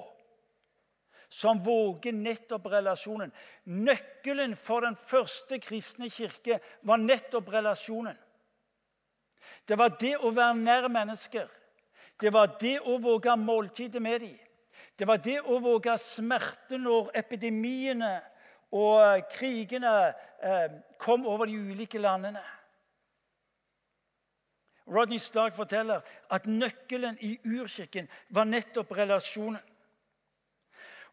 som 1.34 1.58
våger 1.60 2.14
nettopp 2.14 2.68
relasjonen. 2.70 3.32
Nøkkelen 3.66 4.54
for 4.56 4.86
den 4.86 4.96
første 4.96 5.58
kristne 5.60 6.10
kirke 6.14 6.60
var 6.86 7.02
nettopp 7.02 7.50
relasjonen. 7.56 8.16
Det 9.68 9.78
var 9.80 9.96
det 10.00 10.14
å 10.22 10.30
være 10.32 10.60
nær 10.62 10.90
mennesker. 10.94 11.50
Det 12.22 12.30
var 12.34 12.54
det 12.62 12.78
å 12.86 13.00
våge 13.02 13.34
måltidet 13.40 14.02
med 14.02 14.22
dem. 14.22 14.38
Det 14.96 15.08
var 15.10 15.18
det 15.18 15.40
å 15.42 15.58
våge 15.58 15.96
smerte 15.98 16.78
når 16.78 17.10
epidemiene 17.18 18.14
og 18.74 19.28
krigene 19.30 20.14
eh, 20.44 20.72
kom 20.98 21.28
over 21.30 21.46
de 21.46 21.60
ulike 21.60 21.98
landene. 21.98 22.42
Rodney 24.88 25.18
Stark 25.18 25.56
forteller 25.56 26.02
at 26.30 26.46
nøkkelen 26.46 27.18
i 27.22 27.38
urkirken 27.46 28.10
var 28.30 28.44
nettopp 28.44 28.92
relasjonen. 28.98 29.62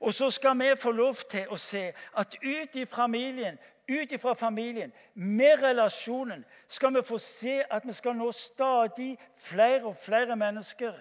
Og 0.00 0.14
så 0.14 0.30
skal 0.30 0.58
vi 0.58 0.72
få 0.80 0.90
lov 0.90 1.14
til 1.28 1.52
å 1.52 1.58
se 1.60 1.90
at 2.16 2.36
ut 2.40 2.76
i 2.80 2.86
familien, 2.88 3.58
ut 3.90 4.12
ifra 4.12 4.32
familien, 4.34 4.92
med 5.14 5.62
relasjonen, 5.62 6.44
skal 6.68 6.94
vi 6.94 7.02
få 7.04 7.18
se 7.20 7.60
at 7.70 7.84
vi 7.86 7.92
skal 7.92 8.16
nå 8.16 8.30
stadig 8.32 9.18
flere 9.36 9.84
og 9.84 9.96
flere 9.96 10.36
mennesker 10.36 10.96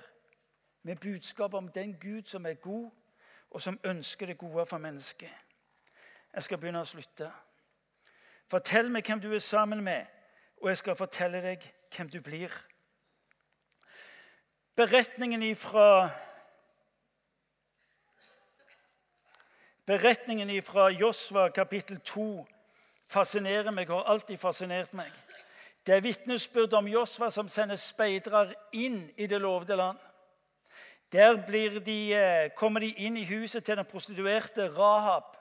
med 0.84 0.99
budskap 0.99 1.53
om 1.53 1.72
den 1.72 1.95
Gud 2.01 2.28
som 2.28 2.45
er 2.45 2.60
god, 2.60 2.89
og 3.49 3.62
som 3.62 3.80
ønsker 3.84 4.26
det 4.26 4.38
gode 4.38 4.66
for 4.66 4.78
mennesket. 4.78 5.32
Jeg 6.34 6.43
skal 6.43 6.59
begynne 6.61 6.82
å 6.84 6.88
slutte. 6.88 7.30
Fortell 8.49 8.89
meg 8.93 9.05
hvem 9.05 9.21
du 9.21 9.30
er 9.34 9.43
sammen 9.43 9.84
med, 9.84 10.05
og 10.61 10.69
jeg 10.69 10.82
skal 10.82 10.97
fortelle 10.97 11.41
deg 11.41 11.65
hvem 11.95 12.09
du 12.09 12.19
blir. 12.21 12.53
Beretningen 14.75 15.43
ifra 15.43 16.09
Beretningen 19.89 20.51
fra 20.61 20.91
Josva 20.93 21.47
kapittel 21.49 21.97
2 22.05 22.45
fascinerer 23.09 23.73
meg 23.73 23.89
og 23.89 24.03
har 24.03 24.11
alltid 24.13 24.38
fascinert 24.38 24.93
meg. 24.93 25.09
Det 25.86 25.95
er 25.95 26.03
vitnesbyrd 26.05 26.75
om 26.77 26.88
Josva 26.88 27.32
som 27.34 27.49
sender 27.49 27.80
speidere 27.82 28.53
inn 28.77 29.01
i 29.17 29.25
det 29.25 29.39
lovede 29.41 29.75
land. 29.80 29.97
Der 31.11 31.41
de, 31.80 32.13
eh, 32.13 32.49
kommer 32.55 32.80
de 32.80 32.93
inn 33.01 33.17
i 33.17 33.25
huset 33.25 33.65
til 33.65 33.77
den 33.77 33.86
prostituerte 33.86 34.69
Rahab. 34.77 35.38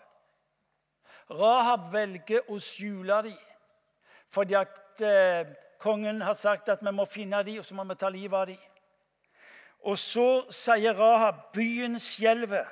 Rahab 1.30 1.90
velger 1.92 2.46
å 2.48 2.58
skjule 2.62 3.22
dem 3.28 3.44
fordi 4.32 4.54
at 4.58 5.00
eh, 5.00 5.48
kongen 5.80 6.20
har 6.20 6.36
sagt 6.36 6.68
at 6.68 6.82
vi 6.84 6.92
må 6.92 7.06
finne 7.08 7.40
dem, 7.46 7.60
og 7.60 7.64
så 7.64 7.76
må 7.76 7.86
vi 7.88 7.94
ta 7.96 8.10
livet 8.12 8.36
av 8.36 8.50
dem. 8.50 8.58
Og 9.88 9.96
så 9.96 10.26
sier 10.52 10.92
Rahab, 10.98 11.46
byen 11.54 11.96
skjelver, 12.02 12.66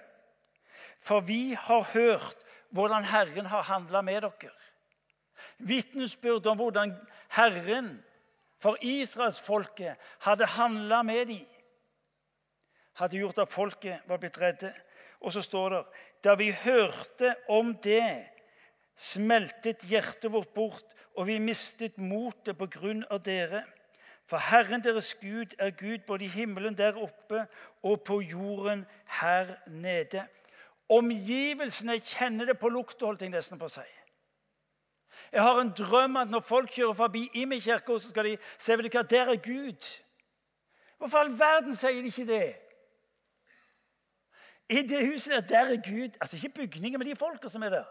for 1.00 1.24
vi 1.24 1.54
har 1.56 1.86
hørt 1.94 2.44
hvordan 2.76 3.06
Herren 3.08 3.48
har 3.48 3.64
handla 3.70 4.02
med 4.04 4.26
dere. 4.26 4.52
Vitnesbyrd 5.58 6.46
om 6.50 6.60
hvordan 6.60 6.92
Herren 7.32 7.94
for 8.60 8.76
israelsfolket 8.80 9.96
hadde 10.26 10.48
handla 10.56 11.02
med 11.02 11.26
dem. 11.32 11.46
Hadde 13.00 13.20
gjort 13.20 13.38
at 13.38 13.52
folket 13.52 14.04
var 14.08 14.20
blitt 14.20 14.40
redde. 14.40 14.72
Og 15.20 15.32
så 15.32 15.42
står 15.44 15.70
det 15.70 15.82
da 16.24 16.34
vi 16.34 16.50
hørte 16.52 17.34
om 17.48 17.74
det, 17.84 18.26
smeltet 18.96 19.84
hjertet 19.88 20.32
vårt 20.32 20.54
bort, 20.54 20.84
og 21.16 21.28
vi 21.28 21.38
mistet 21.40 21.98
motet 21.98 22.58
på 22.58 22.68
grunn 22.72 23.04
av 23.10 23.22
dere. 23.24 23.62
For 24.26 24.42
Herren 24.42 24.82
deres 24.82 25.14
Gud 25.20 25.54
er 25.62 25.70
Gud 25.70 26.04
både 26.06 26.26
i 26.26 26.32
himmelen 26.32 26.74
der 26.76 26.98
oppe 26.98 27.44
og 27.82 28.02
på 28.04 28.20
jorden 28.20 28.84
her 29.20 29.54
nede. 29.70 30.26
Omgivelsene 30.88 31.98
kjenner 32.00 32.50
det 32.50 32.58
på 32.58 32.68
lukta, 32.68 33.06
holdt 33.06 33.22
jeg 33.22 33.32
nesten 33.34 33.58
på 33.58 33.68
å 33.68 33.74
si. 33.78 33.86
Jeg 35.32 35.42
har 35.42 35.60
en 35.60 35.72
drøm 35.74 36.18
at 36.20 36.30
når 36.30 36.42
folk 36.44 36.70
kjører 36.74 36.94
forbi 36.98 37.24
Imi 37.34 37.58
kirke, 37.60 37.98
så 38.00 38.10
skal 38.10 38.30
de 38.30 38.36
se 38.58 38.76
vet 38.76 38.86
du 38.86 38.98
hva, 38.98 39.02
der 39.02 39.32
er 39.32 39.40
Gud. 39.42 39.88
Hvorfor 40.98 41.18
all 41.22 41.34
verden 41.38 41.76
sier 41.76 42.00
de 42.02 42.12
ikke 42.12 42.26
det? 42.28 42.54
I 44.70 44.82
det 44.82 45.04
huset 45.06 45.34
der, 45.34 45.40
der 45.40 45.74
er 45.74 45.82
Gud. 45.82 46.16
Altså 46.20 46.36
ikke 46.36 46.54
bygninger, 46.62 46.98
men 46.98 47.08
de 47.08 47.16
folka 47.16 47.48
som 47.48 47.62
er 47.62 47.74
der. 47.78 47.90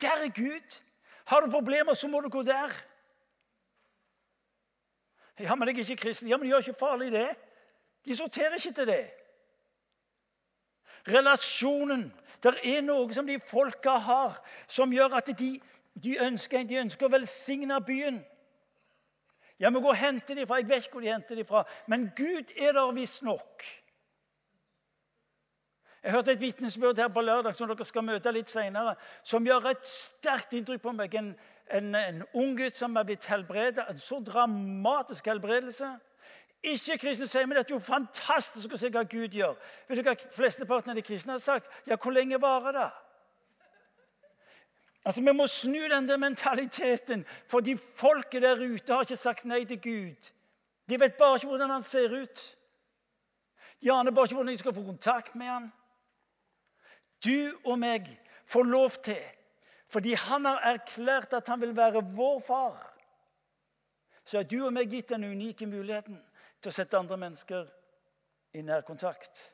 Der 0.00 0.08
er 0.24 0.28
Gud. 0.28 0.82
Har 1.26 1.40
du 1.40 1.50
problemer, 1.50 1.94
så 1.94 2.08
må 2.08 2.20
du 2.20 2.28
gå 2.28 2.42
der. 2.42 2.72
Ja, 5.38 5.54
men 5.54 5.68
jeg 5.68 5.74
er 5.74 5.78
ikke 5.78 5.96
kristen. 5.96 6.28
Ja, 6.28 6.36
men 6.36 6.42
det 6.44 6.50
gjør 6.50 6.58
ikke 6.58 6.78
farlig 6.78 7.12
det. 7.12 7.28
De 8.04 8.16
sorterer 8.16 8.54
ikke 8.54 8.72
til 8.72 8.86
det. 8.86 9.10
Relasjonen. 11.08 12.12
Det 12.42 12.54
er 12.64 12.82
noe 12.84 13.12
som 13.14 13.26
de 13.26 13.38
folka 13.40 13.96
har, 14.06 14.36
som 14.68 14.92
gjør 14.92 15.16
at 15.18 15.30
de, 15.38 15.50
de, 15.94 16.16
ønsker, 16.22 16.62
de 16.68 16.78
ønsker, 16.78 17.06
å 17.08 17.12
velsigne 17.12 17.80
byen. 17.82 18.20
Ja, 19.58 19.70
vi 19.70 19.80
går 19.80 19.94
og 19.94 19.96
henter 19.96 20.36
dem 20.36 20.46
fra. 20.46 20.60
Jeg 20.60 20.68
vet 20.68 20.84
ikke 20.84 20.98
hvor 20.98 21.06
de 21.06 21.12
henter 21.12 21.40
dem 21.40 21.48
fra, 21.48 21.64
men 21.88 22.10
Gud 22.16 22.52
er 22.56 22.76
der 22.76 22.92
visstnok. 22.94 23.64
Jeg 26.06 26.14
hørte 26.14 26.32
et 26.32 26.40
vitnesbyrd 26.40 27.00
her 27.02 27.08
på 27.10 27.22
lørdag 27.26 27.56
som 27.58 27.66
dere 27.66 27.84
skal 27.84 28.04
møte 28.06 28.30
litt 28.30 28.46
senere, 28.46 28.92
som 29.26 29.42
gjør 29.42 29.64
et 29.72 29.88
sterkt 29.90 30.52
inntrykk 30.54 30.84
på 30.84 30.92
meg. 30.94 31.14
En, 31.18 31.32
en, 31.74 31.94
en 31.98 32.20
ung 32.38 32.52
gutt 32.54 32.76
som 32.78 32.94
er 32.94 33.08
blitt 33.08 33.24
helbredet. 33.26 33.82
En 33.90 33.98
så 33.98 34.20
dramatisk 34.22 35.26
helbredelse. 35.26 35.88
Ikke 36.62 36.94
kristne 37.02 37.26
sier 37.26 37.48
men 37.50 37.58
det 37.58 37.64
er 37.64 37.74
jo 37.74 37.82
fantastisk 37.82 38.70
å 38.70 38.78
se 38.78 38.90
hva 38.94 39.02
Gud 39.02 39.34
gjør. 39.34 39.56
Vet 39.88 39.98
du 39.98 40.06
hva 40.06 40.14
Flesteparten 40.36 40.92
av 40.92 41.00
de 41.00 41.02
kristne 41.08 41.34
har 41.34 41.42
sagt? 41.42 41.66
Ja, 41.90 41.98
hvor 41.98 42.14
lenge 42.14 42.38
varer 42.42 42.76
det? 42.76 42.86
Altså, 45.02 45.24
Vi 45.26 45.34
må 45.34 45.48
snu 45.50 45.88
den 45.90 46.06
der 46.06 46.22
mentaliteten, 46.22 47.24
for 47.50 47.66
de 47.66 47.74
folket 47.74 48.46
der 48.46 48.62
ute 48.62 48.94
har 48.94 49.02
ikke 49.02 49.18
sagt 49.18 49.42
nei 49.44 49.64
til 49.66 49.82
Gud. 49.82 50.30
De 50.86 51.00
vet 51.02 51.18
bare 51.18 51.40
ikke 51.42 51.50
hvordan 51.50 51.74
han 51.74 51.82
ser 51.82 52.14
ut. 52.14 52.44
De 53.82 53.90
aner 53.90 54.14
bare 54.14 54.30
ikke 54.30 54.38
hvordan 54.38 54.54
de 54.54 54.62
skal 54.62 54.74
få 54.78 54.86
kontakt 54.86 55.34
med 55.34 55.50
han 55.50 55.68
du 57.24 57.56
og 57.64 57.78
meg 57.78 58.08
får 58.44 58.68
lov 58.68 59.00
til 59.04 59.22
fordi 59.86 60.16
han 60.18 60.44
har 60.48 60.64
erklært 60.74 61.36
at 61.38 61.48
han 61.48 61.60
vil 61.62 61.70
være 61.76 62.02
vår 62.16 62.40
far. 62.42 62.80
Så 64.26 64.40
er 64.40 64.48
du 64.50 64.56
og 64.66 64.72
meg 64.74 64.90
gitt 64.90 65.12
den 65.12 65.28
unike 65.30 65.68
muligheten 65.70 66.18
til 66.58 66.72
å 66.72 66.74
sette 66.74 66.98
andre 66.98 67.16
mennesker 67.22 67.68
i 68.58 68.64
nærkontakt 68.66 69.44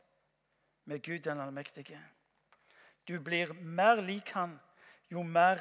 med 0.88 1.02
Gud 1.04 1.20
den 1.26 1.40
allmektige. 1.44 2.00
Du 3.04 3.18
blir 3.20 3.52
mer 3.52 4.00
lik 4.00 4.32
han 4.32 4.56
jo 5.12 5.22
mer 5.22 5.60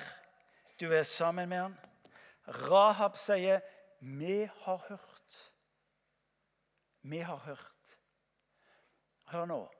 du 0.79 0.87
er 0.95 1.03
sammen 1.03 1.49
med 1.49 1.59
han. 1.61 1.77
Rahab 2.47 3.17
sier, 3.17 3.59
'Vi 3.99 4.49
har 4.63 4.77
hørt'. 4.77 5.51
Vi 7.01 7.19
har 7.19 7.37
hørt. 7.37 7.97
Hør 9.25 9.45
nå. 9.45 9.71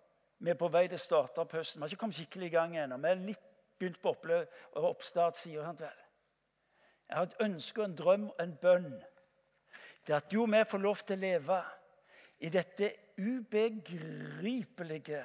Vi 0.42 0.50
er 0.50 0.58
på 0.58 0.72
vei 0.74 0.88
til 0.90 0.98
å 0.98 1.02
starte 1.02 1.44
opp 1.44 1.52
høsten. 1.54 1.78
Vi 1.78 1.86
har 1.86 1.92
ikke 1.92 2.02
kommet 2.02 2.18
skikkelig 2.18 2.48
i 2.50 2.56
gang 2.56 2.72
ennå. 2.82 2.98
Vi 2.98 3.10
er 3.12 3.26
litt 3.28 3.44
begynt 3.78 4.00
på 4.02 4.14
oppstartssida. 4.74 5.74
Jeg 5.78 7.18
har 7.18 7.28
et 7.28 7.44
ønske, 7.46 7.86
en 7.86 7.98
drøm 7.98 8.26
og 8.32 8.42
en 8.42 8.56
bønn. 8.62 8.96
Det 10.08 10.16
at 10.18 10.34
og 10.34 10.50
vi 10.50 10.64
får 10.66 10.82
lov 10.82 11.04
til 11.06 11.20
å 11.20 11.22
leve 11.22 11.60
i 12.42 12.50
dette 12.50 12.90
ubegripelige 13.22 15.22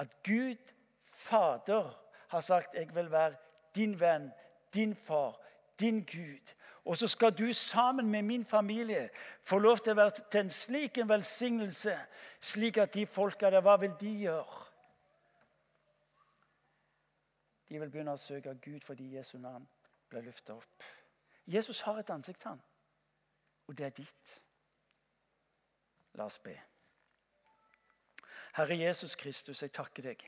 at 0.00 0.16
Gud 0.24 0.72
Fader 1.04 1.92
har 2.28 2.40
sagt 2.40 2.74
'Jeg 2.74 2.94
vil 2.94 3.10
være 3.10 3.36
din 3.74 4.00
venn, 4.00 4.32
din 4.74 4.94
far, 4.94 5.40
din 5.80 6.04
Gud'. 6.04 6.54
Og 6.88 6.96
så 6.96 7.08
skal 7.08 7.34
du 7.38 7.52
sammen 7.52 8.10
med 8.10 8.22
min 8.22 8.44
familie 8.44 9.10
få 9.42 9.58
lov 9.58 9.76
til 9.76 9.92
å 9.92 9.98
være 9.98 10.22
til 10.32 10.40
en 10.40 10.50
slik 10.50 10.98
en 10.98 11.08
velsignelse, 11.10 11.92
slik 12.40 12.78
at 12.80 12.94
de 12.94 13.04
folka 13.06 13.50
der, 13.52 13.60
hva 13.60 13.74
vil 13.76 13.92
de 14.00 14.12
gjøre? 14.22 14.62
De 17.68 17.76
vil 17.82 17.92
begynne 17.92 18.14
å 18.16 18.20
søke 18.20 18.54
Gud 18.64 18.80
fordi 18.86 19.10
Jesu 19.18 19.36
navn 19.36 19.66
ble 20.08 20.22
løfta 20.30 20.56
opp. 20.56 20.86
Jesus 21.44 21.82
har 21.84 22.00
et 22.00 22.14
ansikt, 22.14 22.48
han, 22.48 22.64
og 23.68 23.76
det 23.76 23.86
er 23.86 23.94
ditt. 24.00 24.32
La 26.16 26.24
oss 26.24 26.40
be. 26.40 26.56
Herre 28.56 28.80
Jesus 28.80 29.16
Kristus, 29.16 29.60
jeg 29.62 29.76
takker 29.76 30.08
deg. 30.08 30.24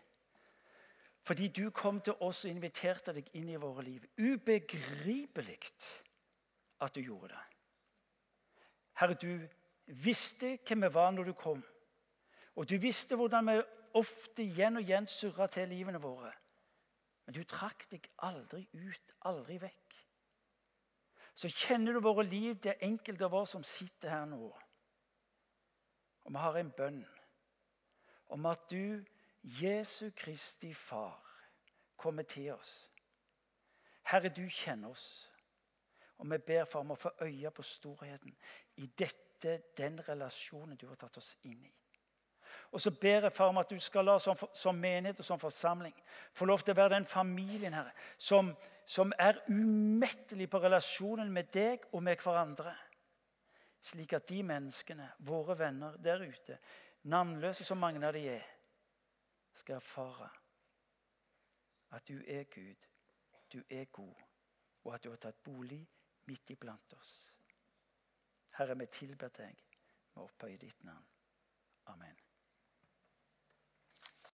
Fordi 1.24 1.48
du 1.48 1.70
kom 1.70 2.04
til 2.04 2.20
oss 2.20 2.44
og 2.44 2.52
inviterte 2.52 3.16
deg 3.16 3.32
inn 3.40 3.48
i 3.48 3.56
våre 3.60 3.88
liv. 3.88 4.04
Ubegripelig 4.20 5.58
at 6.80 6.94
du 6.94 7.00
gjorde 7.00 7.34
det. 7.34 7.42
Herre, 9.00 9.14
du 9.14 9.48
visste 9.86 10.58
hvem 10.66 10.82
vi 10.82 10.94
var 10.94 11.10
når 11.10 11.30
du 11.30 11.32
kom. 11.32 11.62
Og 12.56 12.68
du 12.68 12.76
visste 12.78 13.16
hvordan 13.16 13.48
vi 13.48 13.62
ofte 13.98 14.44
igjen 14.44 14.76
og 14.76 14.84
igjen 14.84 15.06
surra 15.08 15.46
til 15.50 15.68
livene 15.68 16.00
våre. 16.02 16.32
Men 17.26 17.34
du 17.34 17.44
trakk 17.44 17.86
deg 17.90 18.08
aldri 18.26 18.66
ut, 18.74 19.14
aldri 19.28 19.60
vekk. 19.62 19.96
Så 21.34 21.48
kjenner 21.48 21.94
du 21.94 22.02
våre 22.04 22.24
liv, 22.26 22.58
det 22.60 22.80
enkelte 22.84 23.24
av 23.24 23.34
oss 23.38 23.54
som 23.54 23.64
sitter 23.64 24.10
her 24.12 24.26
nå. 24.28 24.50
Og 26.26 26.32
vi 26.32 26.42
har 26.42 26.58
en 26.58 26.72
bønn 26.76 27.00
om 28.30 28.46
at 28.46 28.66
du, 28.70 29.00
Jesu 29.42 30.10
Kristi 30.16 30.74
Far, 30.74 31.22
kommer 31.96 32.22
til 32.22 32.52
oss. 32.52 32.90
Herre, 34.02 34.28
du 34.28 34.44
kjenner 34.48 34.90
oss. 34.90 35.29
Og 36.20 36.30
vi 36.30 36.38
ber 36.38 36.66
for 36.68 36.84
om 36.84 36.92
å 36.92 37.00
få 37.00 37.14
øye 37.24 37.50
på 37.54 37.64
storheten 37.64 38.34
i 38.76 38.86
dette, 38.86 39.56
den 39.76 39.96
relasjonen 40.04 40.76
du 40.76 40.86
har 40.90 40.98
tatt 41.00 41.16
oss 41.16 41.32
inn 41.48 41.62
i. 41.64 41.70
Og 42.70 42.80
så 42.82 42.90
ber 42.90 43.24
jeg 43.26 43.32
for 43.32 43.50
om 43.50 43.58
at 43.58 43.70
du 43.70 43.78
skal 43.80 44.04
la 44.06 44.18
som, 44.22 44.36
som 44.54 44.76
menighet 44.76 45.22
og 45.22 45.26
som 45.26 45.40
forsamling 45.40 45.94
få 46.36 46.46
lov 46.46 46.62
til 46.62 46.74
å 46.74 46.78
være 46.78 46.94
den 46.98 47.08
familien 47.08 47.74
her, 47.74 47.88
som, 48.18 48.52
som 48.84 49.14
er 49.18 49.40
umettelig 49.48 50.46
på 50.50 50.60
relasjonen 50.62 51.32
med 51.32 51.50
deg 51.54 51.88
og 51.90 52.04
med 52.04 52.20
hverandre. 52.22 52.74
Slik 53.80 54.12
at 54.12 54.28
de 54.28 54.42
menneskene, 54.44 55.08
våre 55.24 55.56
venner 55.58 55.96
der 56.04 56.20
ute, 56.20 56.58
navnløse 57.08 57.64
som 57.64 57.80
mange 57.80 58.04
av 58.06 58.12
de 58.14 58.26
er, 58.28 58.44
skal 59.56 59.80
erfare 59.80 60.28
at 61.96 62.04
du 62.06 62.20
er 62.28 62.44
Gud, 62.52 62.76
du 63.52 63.62
er 63.70 63.88
god, 63.90 64.20
og 64.84 64.94
at 64.94 65.02
du 65.02 65.10
har 65.10 65.18
tatt 65.24 65.40
bolig 65.42 65.80
midt 66.30 66.50
iblant 66.54 66.92
oss. 66.98 67.12
Herre, 68.58 68.78
vi 68.78 68.86
tilber 68.94 69.32
deg, 69.34 69.62
vi 70.14 70.22
opphøye 70.22 70.58
ditt 70.62 70.84
navn. 70.86 71.06
Amen. 71.90 72.19